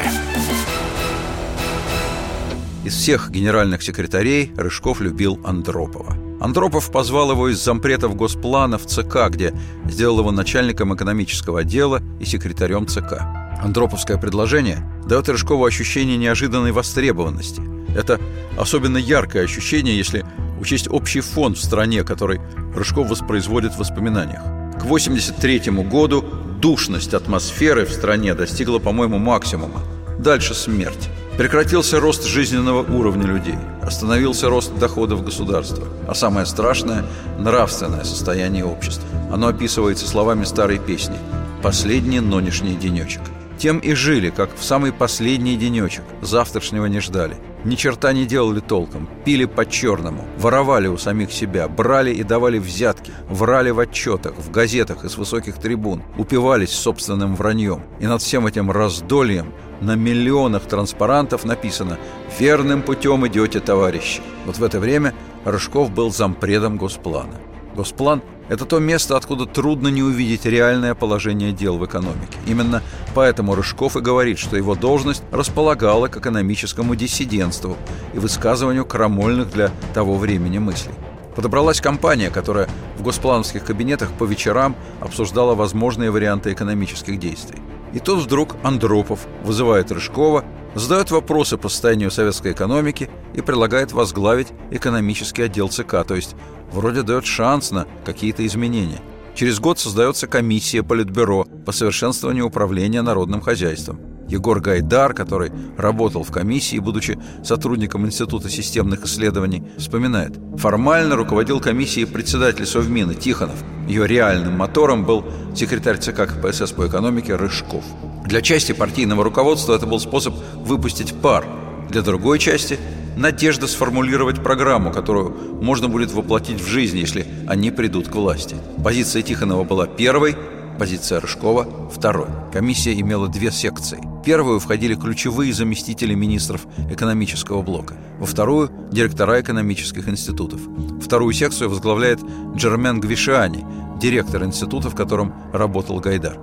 Из 2.85 2.95
всех 2.95 3.31
генеральных 3.31 3.83
секретарей 3.83 4.53
Рыжков 4.57 5.01
любил 5.01 5.41
Андропова. 5.45 6.17
Андропов 6.41 6.93
позвал 6.93 7.33
его 7.33 7.49
из 7.49 7.63
зампретов 7.63 8.15
Госплана 8.15 8.79
в 8.79 8.87
ЦК, 8.87 9.29
где 9.31 9.53
сделал 9.87 10.21
его 10.21 10.31
начальником 10.31 10.95
экономического 10.95 11.61
отдела 11.61 12.03
и 12.21 12.25
секретарем 12.25 12.87
ЦК. 12.87 13.46
Андроповское 13.63 14.19
предложение 14.19 14.79
дает 15.07 15.29
Рыжкову 15.29 15.65
ощущение 15.65 16.17
неожиданной 16.17 16.73
востребованности. 16.73 17.63
Это 17.97 18.21
особенно 18.59 18.99
яркое 18.99 19.45
ощущение, 19.45 19.97
если 19.97 20.25
учесть 20.61 20.89
общий 20.89 21.21
фон 21.21 21.55
в 21.55 21.61
стране, 21.61 22.05
который 22.05 22.41
Рыжков 22.75 23.09
воспроизводит 23.09 23.73
в 23.73 23.79
воспоминаниях. 23.79 24.43
К 24.75 24.85
1983 24.85 25.73
году 25.89 26.25
душность 26.61 27.15
атмосферы 27.15 27.87
в 27.87 27.93
стране 27.93 28.35
достигла, 28.35 28.79
по-моему, 28.79 29.19
максимума. 29.19 29.81
Дальше 30.19 30.55
смерть. 30.55 31.09
Прекратился 31.37 32.01
рост 32.01 32.25
жизненного 32.25 32.83
уровня 32.83 33.27
людей, 33.27 33.59
остановился 33.83 34.49
рост 34.49 34.75
доходов 34.79 35.23
государства, 35.23 35.87
а 36.09 36.15
самое 36.15 36.47
страшное– 36.47 37.05
нравственное 37.39 38.05
состояние 38.05 38.65
общества. 38.65 39.07
Оно 39.31 39.49
описывается 39.49 40.09
словами 40.09 40.45
старой 40.45 40.79
песни 40.79 41.19
«Последний 41.63 42.21
нонешний 42.21 42.75
денечек». 42.75 43.21
Тем 43.59 43.79
и 43.79 43.95
жили, 43.95 44.31
как 44.31 44.51
в 44.55 44.63
самый 44.63 44.93
последний 44.93 45.57
денечек, 45.57 46.05
завтрашнего 46.21 46.87
не 46.87 47.01
ждали. 47.01 47.37
Ни 47.65 47.75
черта 47.75 48.13
не 48.13 48.27
делали 48.27 48.61
толком, 48.61 49.09
пили 49.25 49.45
по-черному, 49.47 50.25
воровали 50.39 50.87
у 50.89 50.99
самих 50.99 51.33
себя, 51.33 51.67
брали 51.67 52.13
и 52.13 52.23
давали 52.23 52.59
взятки, 52.59 53.13
врали 53.29 53.71
в 53.71 53.81
отчетах, 53.81 54.35
в 54.37 54.51
газетах 54.51 55.05
и 55.05 55.09
с 55.09 55.17
высоких 55.17 55.57
трибун, 55.57 56.03
упивались 56.19 56.71
собственным 56.71 57.35
враньем. 57.35 57.83
И 57.99 58.07
над 58.07 58.23
всем 58.23 58.47
этим 58.47 58.71
раздольем 58.71 59.53
на 59.81 59.97
миллионах 59.97 60.65
транспарантов 60.65 61.45
написано 61.45 61.99
«Верным 62.39 62.83
путем 62.83 63.27
идете, 63.27 63.61
товарищи». 63.61 64.21
Вот 64.45 64.59
в 64.59 64.63
это 64.63 64.79
время 64.79 65.15
Рыжков 65.45 65.91
был 65.91 66.13
зампредом 66.13 66.77
Госплана. 66.77 67.35
Госплан– 67.77 68.23
это 68.49 68.65
то 68.65 68.79
место, 68.79 69.17
откуда 69.17 69.45
трудно 69.45 69.89
не 69.89 70.03
увидеть 70.03 70.47
реальное 70.47 70.95
положение 70.95 71.53
дел 71.53 71.77
в 71.77 71.85
экономике. 71.85 72.39
Именно 72.47 72.83
поэтому 73.15 73.55
Рыжков 73.55 73.97
и 73.97 74.01
говорит, 74.01 74.39
что 74.39 74.57
его 74.57 74.75
должность 74.75 75.23
располагала 75.31 76.09
к 76.09 76.17
экономическому 76.17 76.97
диссидентству 76.97 77.77
и 78.15 78.19
высказыванию 78.19 78.87
крамольных 78.87 79.53
для 79.53 79.71
того 79.93 80.17
времени 80.17 80.59
мыслей. 80.59 80.95
Подобралась 81.35 81.83
компания, 81.83 82.31
которая 82.31 82.67
в 82.97 83.03
госплановских 83.03 83.63
кабинетах 83.63 84.11
по 84.13 84.25
вечерам 84.25 84.75
обсуждала 85.01 85.55
возможные 85.55 86.11
варианты 86.11 86.55
экономических 86.55 87.19
действий. 87.19 87.59
И 87.97 87.99
тут 87.99 88.23
вдруг 88.23 88.57
Андропов 88.63 89.27
вызывает 89.43 89.91
Рыжкова, 89.91 90.45
задает 90.75 91.11
вопросы 91.11 91.57
по 91.57 91.71
состоянию 91.71 92.11
советской 92.11 92.53
экономики 92.53 93.09
и 93.33 93.41
предлагает 93.41 93.93
возглавить 93.93 94.49
экономический 94.71 95.45
отдел 95.45 95.71
ЦК, 95.71 96.05
то 96.07 96.15
есть 96.15 96.37
вроде 96.71 97.01
дает 97.01 97.25
шанс 97.25 97.71
на 97.71 97.87
какие-то 98.05 98.47
изменения. 98.47 99.01
Через 99.35 99.61
год 99.61 99.79
создается 99.79 100.27
комиссия 100.27 100.83
Политбюро 100.83 101.47
по 101.65 101.73
совершенствованию 101.73 102.45
управления 102.45 103.01
народным 103.01 103.41
хозяйством. 103.41 103.99
Егор 104.29 104.61
Гайдар, 104.61 105.15
который 105.15 105.53
работал 105.77 106.23
в 106.23 106.31
комиссии, 106.31 106.79
будучи 106.79 107.19
сотрудником 107.45 108.07
Института 108.07 108.49
системных 108.49 109.05
исследований, 109.05 109.63
вспоминает. 109.79 110.39
Формально 110.57 111.17
руководил 111.17 111.61
комиссией 111.61 112.07
председатель 112.07 112.67
Совмина 112.67 113.15
Тихонов. 113.15 113.63
Ее 113.89 114.07
реальным 114.07 114.55
мотором 114.55 115.05
был 115.05 115.25
секретарь 115.55 115.99
ЦК 115.99 116.27
КПСС 116.27 116.73
по 116.73 116.87
экономике 116.87 117.37
Рыжков. 117.37 117.85
Для 118.25 118.43
части 118.43 118.73
партийного 118.73 119.23
руководства 119.23 119.75
это 119.75 119.87
был 119.87 120.01
способ 120.01 120.35
выпустить 120.55 121.15
пар. 121.15 121.47
Для 121.89 122.03
другой 122.03 122.41
части 122.41 122.79
надежда 123.17 123.67
сформулировать 123.67 124.43
программу, 124.43 124.93
которую 124.93 125.63
можно 125.63 125.89
будет 125.89 126.13
воплотить 126.13 126.61
в 126.61 126.67
жизнь, 126.67 126.99
если 126.99 127.27
они 127.47 127.71
придут 127.71 128.09
к 128.09 128.15
власти. 128.15 128.57
Позиция 128.83 129.23
Тихонова 129.23 129.65
была 129.65 129.87
первой, 129.87 130.37
позиция 130.77 131.21
Рыжкова– 131.21 131.67
второй. 131.91 132.29
Комиссия 132.53 132.99
имела 133.01 133.29
две 133.29 133.51
секции. 133.51 133.99
В 134.03 134.23
первую 134.23 134.61
входили 134.61 134.95
ключевые 134.95 135.53
заместители 135.53 136.15
министров 136.15 136.67
экономического 136.91 137.63
блока. 137.63 137.95
Во 138.19 138.27
вторую– 138.27 138.71
директора 138.93 139.41
экономических 139.41 140.09
институтов. 140.09 140.61
Вторую 141.03 141.33
секцию 141.33 141.71
возглавляет 141.71 142.21
Джермен 142.55 143.01
Гвишиани, 143.01 143.65
директор 143.99 144.45
института, 144.45 144.91
в 144.91 144.95
котором 144.95 145.35
работал 145.53 146.01
Гайдар. 146.01 146.39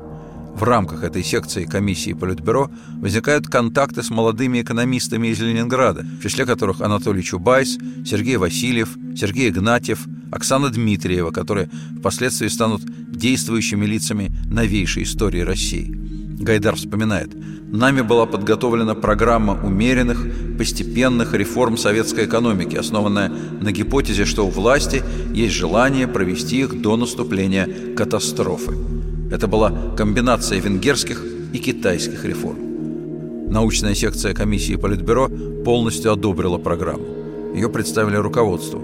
В 0.56 0.64
рамках 0.64 1.04
этой 1.04 1.24
секции 1.24 1.66
комиссии 1.66 2.14
Политбюро 2.14 2.70
возникают 3.02 3.48
контакты 3.48 4.04
с 4.04 4.12
молодыми 4.12 4.62
экономистами 4.62 5.30
из 5.30 5.40
Ленинграда, 5.40 6.04
в 6.04 6.22
числе 6.22 6.46
которых 6.46 6.80
Анатолий 6.80 7.24
Чубайс, 7.24 7.78
Сергей 8.06 8.38
Васильев, 8.38 8.96
Сергей 9.16 9.50
Игнатьев, 9.50 10.06
Оксана 10.32 10.70
Дмитриева, 10.70 11.32
которые 11.32 11.70
впоследствии 12.00 12.48
станут 12.48 12.84
действующими 13.12 13.86
лицами 13.86 14.32
новейшей 14.46 15.04
истории 15.04 15.42
России. 15.42 15.92
Гайдар 16.40 16.76
вспоминает, 16.76 17.32
«Нами 17.72 18.02
была 18.02 18.28
подготовлена 18.28 18.94
программа 18.94 19.60
умеренных, 19.64 20.58
постепенных 20.58 21.34
реформ 21.34 21.78
советской 21.78 22.26
экономики, 22.26 22.76
основанная 22.76 23.32
на 23.60 23.72
гипотезе, 23.72 24.26
что 24.26 24.46
у 24.46 24.50
власти 24.50 25.02
есть 25.34 25.56
желание 25.56 26.08
провести 26.08 26.60
их 26.60 26.82
до 26.82 26.96
наступления 26.96 27.96
катастрофы. 27.96 29.03
Это 29.34 29.48
была 29.48 29.72
комбинация 29.98 30.60
венгерских 30.60 31.26
и 31.54 31.58
китайских 31.58 32.24
реформ. 32.24 33.50
Научная 33.50 33.96
секция 33.96 34.36
комиссии 34.36 34.76
Политбюро 34.76 35.28
полностью 35.66 36.12
одобрила 36.12 36.60
программу. 36.60 37.56
Ее 37.56 37.68
представили 37.68 38.16
руководству. 38.16 38.80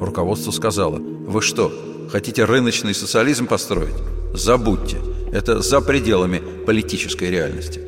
Руководство 0.00 0.50
сказало, 0.50 0.98
вы 0.98 1.40
что, 1.40 1.72
хотите 2.10 2.44
рыночный 2.44 2.94
социализм 2.94 3.46
построить? 3.46 3.94
Забудьте, 4.34 4.96
это 5.32 5.62
за 5.62 5.80
пределами 5.80 6.42
политической 6.66 7.30
реальности. 7.30 7.80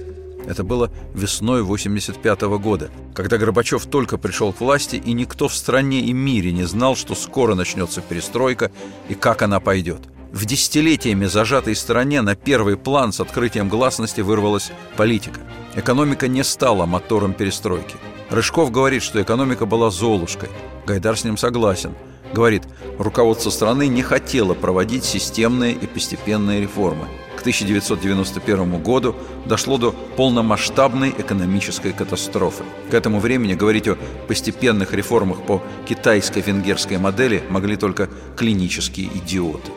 Это 0.47 0.63
было 0.63 0.93
весной 1.15 1.65
85 1.65 2.43
-го 2.43 2.61
года, 2.61 2.91
когда 3.13 3.39
Горбачев 3.39 3.87
только 3.87 4.19
пришел 4.19 4.53
к 4.53 4.61
власти, 4.61 5.03
и 5.05 5.15
никто 5.15 5.49
в 5.49 5.55
стране 5.55 6.03
и 6.03 6.13
мире 6.13 6.53
не 6.53 6.63
знал, 6.63 6.95
что 6.95 7.17
скоро 7.17 7.57
начнется 7.57 8.01
перестройка 8.01 8.71
и 9.09 9.15
как 9.15 9.43
она 9.43 9.59
пойдет. 9.59 10.14
В 10.35 10.47
десятилетиями 10.47 11.27
зажатой 11.27 11.77
стране 11.77 12.21
на 12.21 12.35
первый 12.35 12.77
план 12.77 13.13
с 13.13 13.21
открытием 13.21 13.69
гласности 13.69 14.21
вырвалась 14.21 14.73
политика. 14.97 15.39
Экономика 15.77 16.27
не 16.27 16.43
стала 16.43 16.87
мотором 16.87 17.35
перестройки. 17.35 17.95
Рыжков 18.31 18.73
говорит, 18.73 19.05
что 19.05 19.23
экономика 19.23 19.65
была 19.65 19.93
золушкой. 19.93 20.49
Гайдар 20.87 21.17
с 21.17 21.23
ним 21.23 21.37
согласен. 21.37 21.95
Говорит, 22.33 22.65
руководство 22.99 23.51
страны 23.51 23.87
не 23.87 24.03
хотело 24.03 24.55
проводить 24.55 25.05
системные 25.05 25.73
и 25.73 25.87
постепенные 25.87 26.61
реформы. 26.63 27.07
К 27.37 27.41
1991 27.43 28.83
году 28.83 29.15
дошло 29.47 29.79
до 29.79 29.93
полномасштабной 30.17 31.15
экономической 31.17 31.93
катастрофы. 31.93 32.65
К 32.91 32.95
этому 32.95 33.21
времени 33.21 33.55
говорить 33.55 33.87
о 33.87 33.97
постепенных 34.27 34.95
реформах 34.95 35.43
по 35.43 35.63
китайско-венгерской 35.89 36.99
модели 36.99 37.45
могли 37.51 37.77
только 37.77 38.09
клинические 38.37 39.07
идиоты. 39.15 39.71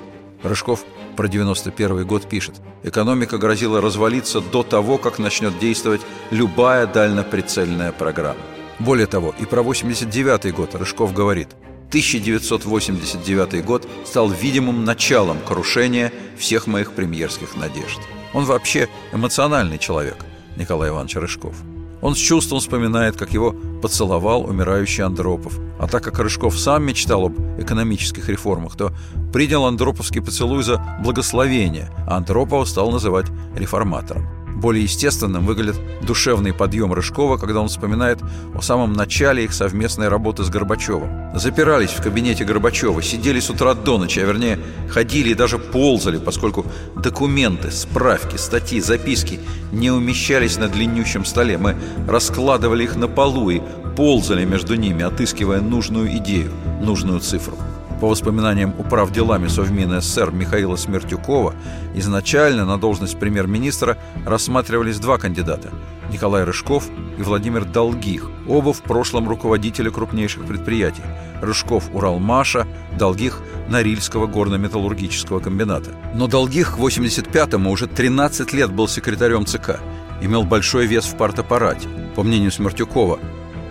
Рыжков 0.44 0.86
про 1.16 1.28
91 1.28 2.06
год 2.06 2.30
пишет 2.30 2.56
«Экономика 2.84 3.38
грозила 3.38 3.82
развалиться 3.82 4.42
до 4.42 4.64
того, 4.64 4.98
как 4.98 5.20
начнет 5.20 5.58
действовать 5.60 6.02
любая 6.32 6.86
дальноприцельная 6.88 7.92
программа». 7.92 8.40
Более 8.80 9.08
того, 9.08 9.34
и 9.40 9.46
про 9.46 9.64
89 9.64 10.54
год 10.54 10.76
Рыжков 10.76 11.14
говорит 11.14 11.50
1989 11.90 13.66
год 13.66 13.88
стал 14.06 14.30
видимым 14.30 14.84
началом 14.84 15.38
крушения 15.40 16.12
всех 16.38 16.68
моих 16.68 16.92
премьерских 16.92 17.56
надежд. 17.56 18.00
Он 18.34 18.44
вообще 18.44 18.90
эмоциональный 19.14 19.78
человек, 19.78 20.18
Николай 20.58 20.90
Иванович 20.90 21.16
Рыжков. 21.16 21.56
Он 22.02 22.14
с 22.14 22.20
чувством 22.20 22.60
вспоминает, 22.60 23.16
как 23.16 23.34
его 23.34 23.56
поцеловал 23.82 24.44
умирающий 24.44 25.04
Андропов. 25.04 25.60
А 25.80 25.88
так 25.88 26.04
как 26.04 26.20
Рыжков 26.20 26.58
сам 26.58 26.84
мечтал 26.84 27.26
об 27.26 27.40
экономических 27.60 28.30
реформах, 28.30 28.76
то 28.76 28.92
принял 29.34 29.66
Андроповский 29.66 30.22
поцелуй 30.22 30.64
за 30.64 30.82
благословение, 31.04 31.90
а 32.08 32.18
Андропова 32.18 32.66
стал 32.66 32.92
называть 32.92 33.28
реформатором. 33.56 34.28
Более 34.58 34.84
естественным 34.84 35.46
выглядит 35.46 35.80
душевный 36.02 36.52
подъем 36.52 36.92
Рыжкова, 36.92 37.38
когда 37.38 37.62
он 37.62 37.68
вспоминает 37.68 38.20
о 38.56 38.62
самом 38.62 38.94
начале 38.94 39.44
их 39.44 39.54
совместной 39.54 40.08
работы 40.08 40.44
с 40.44 40.50
Горбачевым. 40.50 41.38
Запирались 41.38 41.92
в 41.92 42.02
кабинете 42.02 42.44
Горбачева, 42.44 43.04
сидели 43.04 43.40
с 43.40 43.52
утра 43.52 43.76
до 43.76 44.00
ночи, 44.00 44.20
а 44.20 44.26
вернее 44.26 44.58
ходили 44.90 45.30
и 45.30 45.36
даже 45.36 45.60
ползали, 45.60 46.18
поскольку 46.18 46.66
документы, 46.96 47.70
справки, 47.70 48.38
статьи, 48.38 48.82
записки 48.82 49.40
не 49.72 49.92
умещались 49.92 50.58
на 50.58 50.70
длиннющем 50.70 51.24
столе. 51.24 51.60
Мы 51.60 51.76
раскладывали 52.08 52.84
их 52.84 52.96
на 52.96 53.08
полу 53.08 53.52
и 53.52 53.62
ползали 53.96 54.44
между 54.44 54.74
ними, 54.74 55.04
отыскивая 55.04 55.62
нужную 55.62 56.18
идею, 56.18 56.52
нужную 56.82 57.20
цифру. 57.20 57.58
По 58.00 58.08
воспоминаниям 58.08 58.76
управ 58.78 59.12
делами 59.12 59.48
Совмина 59.48 60.02
СССР 60.02 60.32
Михаила 60.32 60.76
Смертюкова, 60.76 61.56
изначально 61.96 62.66
на 62.66 62.78
должность 62.78 63.20
премьер-министра 63.20 63.98
рассматривались 64.26 65.00
два 65.00 65.18
кандидата– 65.18 65.70
Николай 66.12 66.44
Рыжков 66.44 66.86
и 67.18 67.22
Владимир 67.22 67.66
Долгих, 67.66 68.30
оба 68.48 68.72
в 68.72 68.82
прошлом 68.82 69.28
руководители 69.28 69.90
крупнейших 69.90 70.46
предприятий– 70.46 71.02
Рыжков 71.42 71.90
Уралмаша, 71.94 72.68
Долгих 72.98 73.42
Норильского 73.70 74.28
горно-металлургического 74.28 75.40
комбината. 75.40 75.92
Но 76.14 76.28
Долгих 76.28 76.76
к 76.76 76.80
85-му 76.80 77.72
уже 77.72 77.88
13 77.88 78.54
лет 78.54 78.72
был 78.72 78.88
секретарем 78.88 79.46
ЦК, 79.46 79.80
имел 80.22 80.44
большой 80.44 80.86
вес 80.88 81.06
в 81.06 81.18
партаппарате. 81.18 81.88
По 82.16 82.24
мнению 82.24 82.52
Смертюкова, 82.52 83.20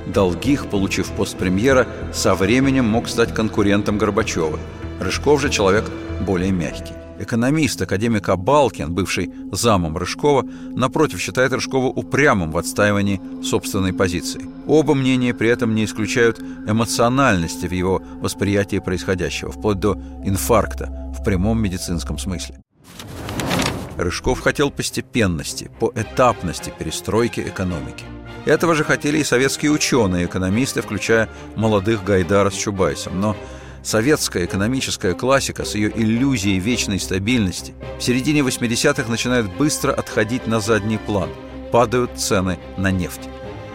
Долгих, 0.07 0.67
получив 0.67 1.09
пост 1.09 1.37
премьера, 1.37 1.87
со 2.13 2.35
временем 2.35 2.87
мог 2.87 3.09
стать 3.09 3.35
конкурентом 3.35 3.99
Горбачева. 3.99 4.59
Рыжков 5.01 5.41
же 5.41 5.51
человек 5.51 5.91
более 6.21 6.53
мягкий. 6.53 6.95
Экономист, 7.19 7.81
академик 7.81 8.29
Абалкин, 8.29 8.93
бывший 8.93 9.33
замом 9.51 9.97
Рыжкова, 9.97 10.45
напротив, 10.77 11.21
считает 11.21 11.53
Рыжкова 11.53 11.87
упрямым 11.87 12.53
в 12.53 12.59
отстаивании 12.59 13.21
собственной 13.43 13.95
позиции. 13.95 14.43
Оба 14.67 14.95
мнения 14.95 15.33
при 15.33 15.49
этом 15.49 15.75
не 15.75 15.87
исключают 15.87 16.41
эмоциональности 16.41 17.67
в 17.67 17.73
его 17.73 18.03
восприятии 18.21 18.81
происходящего, 18.81 19.51
вплоть 19.51 19.81
до 19.81 19.99
инфаркта 20.25 21.15
в 21.19 21.25
прямом 21.25 21.61
медицинском 21.63 22.19
смысле. 22.19 22.61
Рыжков 23.97 24.41
хотел 24.41 24.71
постепенности, 24.71 25.71
поэтапности 25.81 26.71
перестройки 26.79 27.41
экономики. 27.41 28.05
Этого 28.47 28.77
же 28.77 28.85
хотели 28.85 29.19
и 29.19 29.25
советские 29.25 29.73
ученые, 29.73 30.27
экономисты, 30.27 30.81
включая 30.81 31.29
молодых 31.57 32.05
Гайдара 32.05 32.51
с 32.51 32.55
Чубайсом. 32.55 33.21
Но 33.21 33.37
советская 33.83 34.45
экономическая 34.45 35.15
классика 35.15 35.65
с 35.65 35.75
ее 35.75 35.91
иллюзией 35.93 36.61
вечной 36.61 37.01
стабильности 37.01 37.75
в 37.99 38.03
середине 38.03 38.41
80-х 38.41 39.11
начинает 39.11 39.53
быстро 39.57 39.93
отходить 39.93 40.47
на 40.47 40.61
задний 40.61 40.97
план. 40.97 41.29
Падают 41.73 42.13
цены 42.19 42.59
на 42.79 42.93
нефть. 42.93 43.29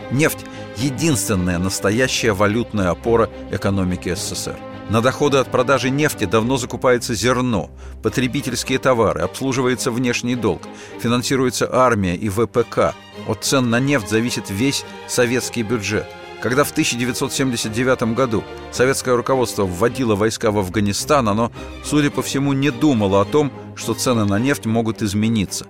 Нефть– 0.10 0.46
единственная 0.78 1.60
настоящая 1.60 2.32
валютная 2.32 2.92
опора 2.92 3.30
экономики 3.52 4.16
СССР. 4.16 4.71
На 4.90 5.02
доходы 5.02 5.38
от 5.38 5.50
продажи 5.50 5.90
нефти 5.90 6.26
давно 6.26 6.58
закупается 6.58 7.14
зерно, 7.14 7.70
потребительские 8.04 8.78
товары, 8.78 9.22
обслуживается 9.22 9.92
внешний 9.92 10.36
долг, 10.36 10.64
финансируется 11.00 11.70
армия 11.72 12.16
и 12.16 12.28
ВПК. 12.30 12.94
От 13.28 13.44
цен 13.44 13.70
на 13.70 13.80
нефть 13.80 14.10
зависит 14.10 14.50
весь 14.50 14.84
советский 15.08 15.64
бюджет. 15.64 16.06
Когда 16.42 16.64
в 16.64 16.72
1979 16.72 18.16
году 18.16 18.44
советское 18.72 19.16
руководство 19.16 19.64
вводило 19.64 20.16
войска 20.16 20.50
в 20.50 20.58
Афганистан, 20.58 21.30
оно, 21.30 21.52
судя 21.86 22.10
по 22.10 22.24
всему, 22.24 22.54
не 22.54 22.72
думало 22.72 23.22
о 23.22 23.26
том, 23.26 23.52
что 23.76 23.94
цены 23.94 24.26
на 24.26 24.40
нефть 24.40 24.66
могут 24.66 25.04
измениться. 25.04 25.68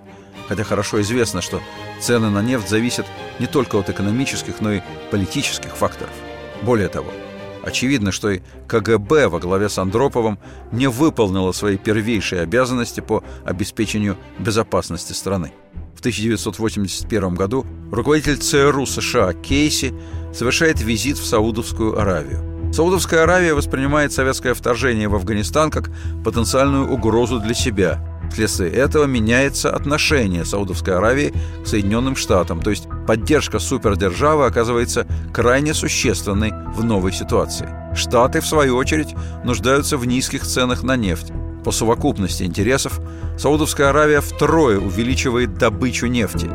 Хотя 0.48 0.64
хорошо 0.64 1.00
известно, 1.02 1.42
что 1.42 1.60
цены 2.00 2.30
на 2.30 2.42
нефть 2.42 2.68
зависят 2.68 3.06
не 3.38 3.46
только 3.46 3.76
от 3.76 3.90
экономических, 3.90 4.60
но 4.60 4.72
и 4.72 4.80
политических 5.10 5.76
факторов. 5.76 6.12
Более 6.62 6.88
того, 6.88 7.12
Очевидно, 7.64 8.10
что 8.12 8.30
и 8.30 8.40
КГБ 8.66 9.28
во 9.28 9.38
главе 9.38 9.68
с 9.68 9.78
Андроповым 9.78 10.38
не 10.72 10.88
выполнила 10.88 11.52
свои 11.52 11.76
первейшие 11.76 12.42
обязанности 12.42 13.00
по 13.00 13.22
обеспечению 13.44 14.16
безопасности 14.38 15.12
страны. 15.12 15.52
В 15.94 16.00
1981 16.00 17.34
году 17.34 17.64
руководитель 17.92 18.38
ЦРУ 18.38 18.86
США 18.86 19.32
Кейси 19.34 19.94
совершает 20.34 20.80
визит 20.80 21.18
в 21.18 21.26
Саудовскую 21.26 21.98
Аравию. 21.98 22.72
Саудовская 22.72 23.22
Аравия 23.22 23.54
воспринимает 23.54 24.12
советское 24.12 24.54
вторжение 24.54 25.08
в 25.08 25.14
Афганистан 25.14 25.70
как 25.70 25.90
потенциальную 26.24 26.90
угрозу 26.90 27.38
для 27.38 27.54
себя– 27.54 28.04
Вследствие 28.32 28.70
этого 28.70 29.04
меняется 29.04 29.70
отношение 29.70 30.46
Саудовской 30.46 30.96
Аравии 30.96 31.34
к 31.62 31.66
Соединенным 31.66 32.16
Штатам, 32.16 32.62
то 32.62 32.70
есть 32.70 32.88
поддержка 33.06 33.58
супердержавы 33.58 34.46
оказывается 34.46 35.06
крайне 35.34 35.74
существенной 35.74 36.50
в 36.74 36.82
новой 36.82 37.12
ситуации. 37.12 37.68
Штаты, 37.94 38.40
в 38.40 38.46
свою 38.46 38.76
очередь, 38.76 39.14
нуждаются 39.44 39.98
в 39.98 40.06
низких 40.06 40.46
ценах 40.46 40.82
на 40.82 40.96
нефть. 40.96 41.30
По 41.62 41.72
совокупности 41.72 42.42
интересов 42.42 43.00
Саудовская 43.38 43.90
Аравия 43.90 44.22
втрое 44.22 44.78
увеличивает 44.78 45.58
добычу 45.58 46.06
нефти, 46.06 46.50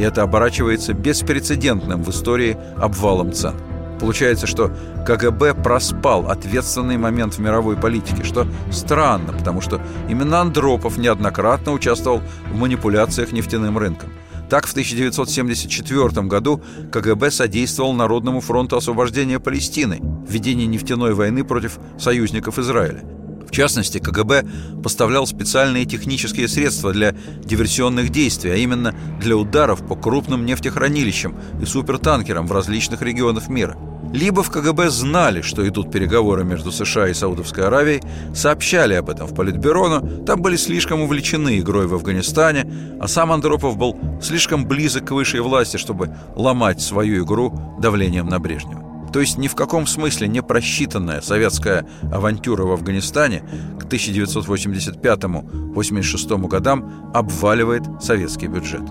и 0.00 0.02
это 0.02 0.22
оборачивается 0.22 0.94
беспрецедентным 0.94 2.02
в 2.02 2.10
истории 2.10 2.56
обвалом 2.76 3.32
цен. 3.32 3.54
Получается, 4.00 4.46
что 4.46 4.72
КГБ 5.06 5.54
проспал 5.54 6.30
ответственный 6.30 6.96
момент 6.96 7.34
в 7.34 7.38
мировой 7.38 7.76
политике, 7.76 8.24
что 8.24 8.46
странно, 8.72 9.32
потому 9.34 9.60
что 9.60 9.80
именно 10.08 10.40
Андропов 10.40 10.96
неоднократно 10.96 11.72
участвовал 11.72 12.22
в 12.50 12.56
манипуляциях 12.56 13.32
нефтяным 13.32 13.76
рынком. 13.76 14.10
Так, 14.48 14.66
в 14.66 14.72
1974 14.72 16.26
году 16.26 16.60
КГБ 16.90 17.30
содействовал 17.30 17.92
Народному 17.92 18.40
фронту 18.40 18.76
освобождения 18.76 19.38
Палестины 19.38 20.00
в 20.00 20.30
ведении 20.30 20.66
нефтяной 20.66 21.14
войны 21.14 21.44
против 21.44 21.78
союзников 21.98 22.58
Израиля. 22.58 23.04
В 23.50 23.52
частности, 23.52 23.98
КГБ 23.98 24.44
поставлял 24.80 25.26
специальные 25.26 25.84
технические 25.84 26.46
средства 26.46 26.92
для 26.92 27.16
диверсионных 27.44 28.10
действий, 28.10 28.52
а 28.52 28.54
именно 28.54 28.94
для 29.20 29.36
ударов 29.36 29.84
по 29.84 29.96
крупным 29.96 30.46
нефтехранилищам 30.46 31.34
и 31.60 31.66
супертанкерам 31.66 32.46
в 32.46 32.52
различных 32.52 33.02
регионах 33.02 33.48
мира. 33.48 33.76
Либо 34.12 34.44
в 34.44 34.50
КГБ 34.50 34.90
знали, 34.90 35.40
что 35.40 35.66
идут 35.66 35.90
переговоры 35.90 36.44
между 36.44 36.70
США 36.70 37.08
и 37.08 37.14
Саудовской 37.14 37.66
Аравией, 37.66 38.02
сообщали 38.34 38.94
об 38.94 39.10
этом 39.10 39.26
в 39.26 39.34
Политбюро, 39.34 39.88
но 39.88 40.24
там 40.24 40.42
были 40.42 40.54
слишком 40.54 41.00
увлечены 41.00 41.58
игрой 41.58 41.88
в 41.88 41.94
Афганистане, 41.94 42.72
а 43.00 43.08
сам 43.08 43.32
Андропов 43.32 43.76
был 43.76 43.98
слишком 44.22 44.64
близок 44.64 45.06
к 45.06 45.10
высшей 45.10 45.40
власти, 45.40 45.76
чтобы 45.76 46.14
ломать 46.36 46.80
свою 46.80 47.24
игру 47.24 47.52
давлением 47.80 48.26
на 48.26 48.38
Брежнева. 48.38 48.89
То 49.12 49.20
есть 49.20 49.38
ни 49.38 49.48
в 49.48 49.54
каком 49.54 49.86
смысле 49.86 50.28
не 50.28 50.42
просчитанная 50.42 51.20
советская 51.20 51.86
авантюра 52.12 52.64
в 52.64 52.72
Афганистане 52.72 53.44
к 53.80 53.84
1985-86 53.84 56.48
годам 56.48 57.10
обваливает 57.12 57.82
советский 58.00 58.46
бюджет. 58.46 58.82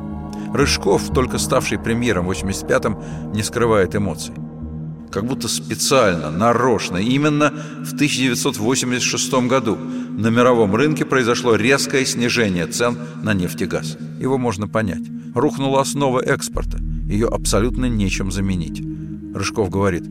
Рыжков, 0.54 1.10
только 1.14 1.38
ставший 1.38 1.80
премьером 1.80 2.28
в 2.28 2.32
85-м, 2.32 3.34
не 3.34 3.44
скрывает 3.44 3.96
эмоций. 3.96 4.34
Как 5.12 5.26
будто 5.26 5.48
специально, 5.48 6.32
нарочно, 6.32 6.98
именно 6.98 7.54
в 7.84 7.94
1986 7.94 9.34
году 9.48 9.76
на 9.76 10.28
мировом 10.28 10.76
рынке 10.76 11.06
произошло 11.06 11.56
резкое 11.56 12.06
снижение 12.06 12.68
цен 12.68 12.98
на 13.24 13.34
нефть 13.34 13.62
и 13.62 13.66
газ. 13.66 13.98
Его 14.20 14.38
можно 14.38 14.68
понять. 14.68 15.02
Рухнула 15.34 15.82
основа 15.82 16.20
экспорта. 16.20 16.78
Ее 17.08 17.28
абсолютно 17.28 17.86
нечем 17.86 18.32
заменить. 18.32 18.84
Рыжков 19.40 19.70
говорит, 19.70 20.04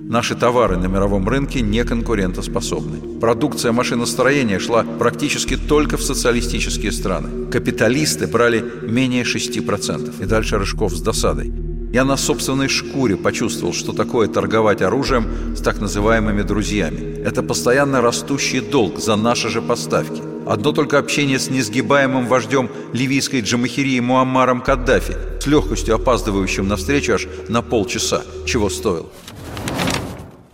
наши 0.00 0.34
товары 0.34 0.78
на 0.78 0.86
мировом 0.86 1.28
рынке 1.28 1.60
не 1.60 1.84
конкурентоспособны. 1.84 3.18
Продукция 3.20 3.70
машиностроения 3.72 4.58
шла 4.58 4.82
практически 4.82 5.58
только 5.58 5.98
в 5.98 6.02
социалистические 6.02 6.90
страны. 6.90 7.50
Капиталисты 7.50 8.26
брали 8.26 8.64
менее 8.82 9.24
6%. 9.24 10.22
И 10.22 10.24
дальше 10.24 10.56
Рыжков 10.56 10.96
с 10.96 11.02
досадой. 11.02 11.52
Я 11.92 12.06
на 12.06 12.16
собственной 12.16 12.68
шкуре 12.68 13.16
почувствовал, 13.16 13.74
что 13.74 13.92
такое 13.92 14.26
торговать 14.26 14.80
оружием 14.80 15.54
с 15.54 15.60
так 15.60 15.78
называемыми 15.78 16.40
друзьями. 16.40 17.22
Это 17.22 17.42
постоянно 17.42 18.00
растущий 18.00 18.60
долг 18.60 18.98
за 18.98 19.16
наши 19.16 19.50
же 19.50 19.60
поставки. 19.60 20.31
Одно 20.52 20.72
только 20.72 20.98
общение 20.98 21.38
с 21.38 21.48
несгибаемым 21.48 22.26
вождем 22.26 22.68
ливийской 22.92 23.40
джамахирии 23.40 23.98
Муаммаром 24.00 24.60
Каддафи, 24.60 25.16
с 25.40 25.46
легкостью 25.46 25.94
опаздывающим 25.94 26.68
на 26.68 26.76
встречу 26.76 27.14
аж 27.14 27.26
на 27.48 27.62
полчаса, 27.62 28.22
чего 28.44 28.68
стоило. 28.68 29.08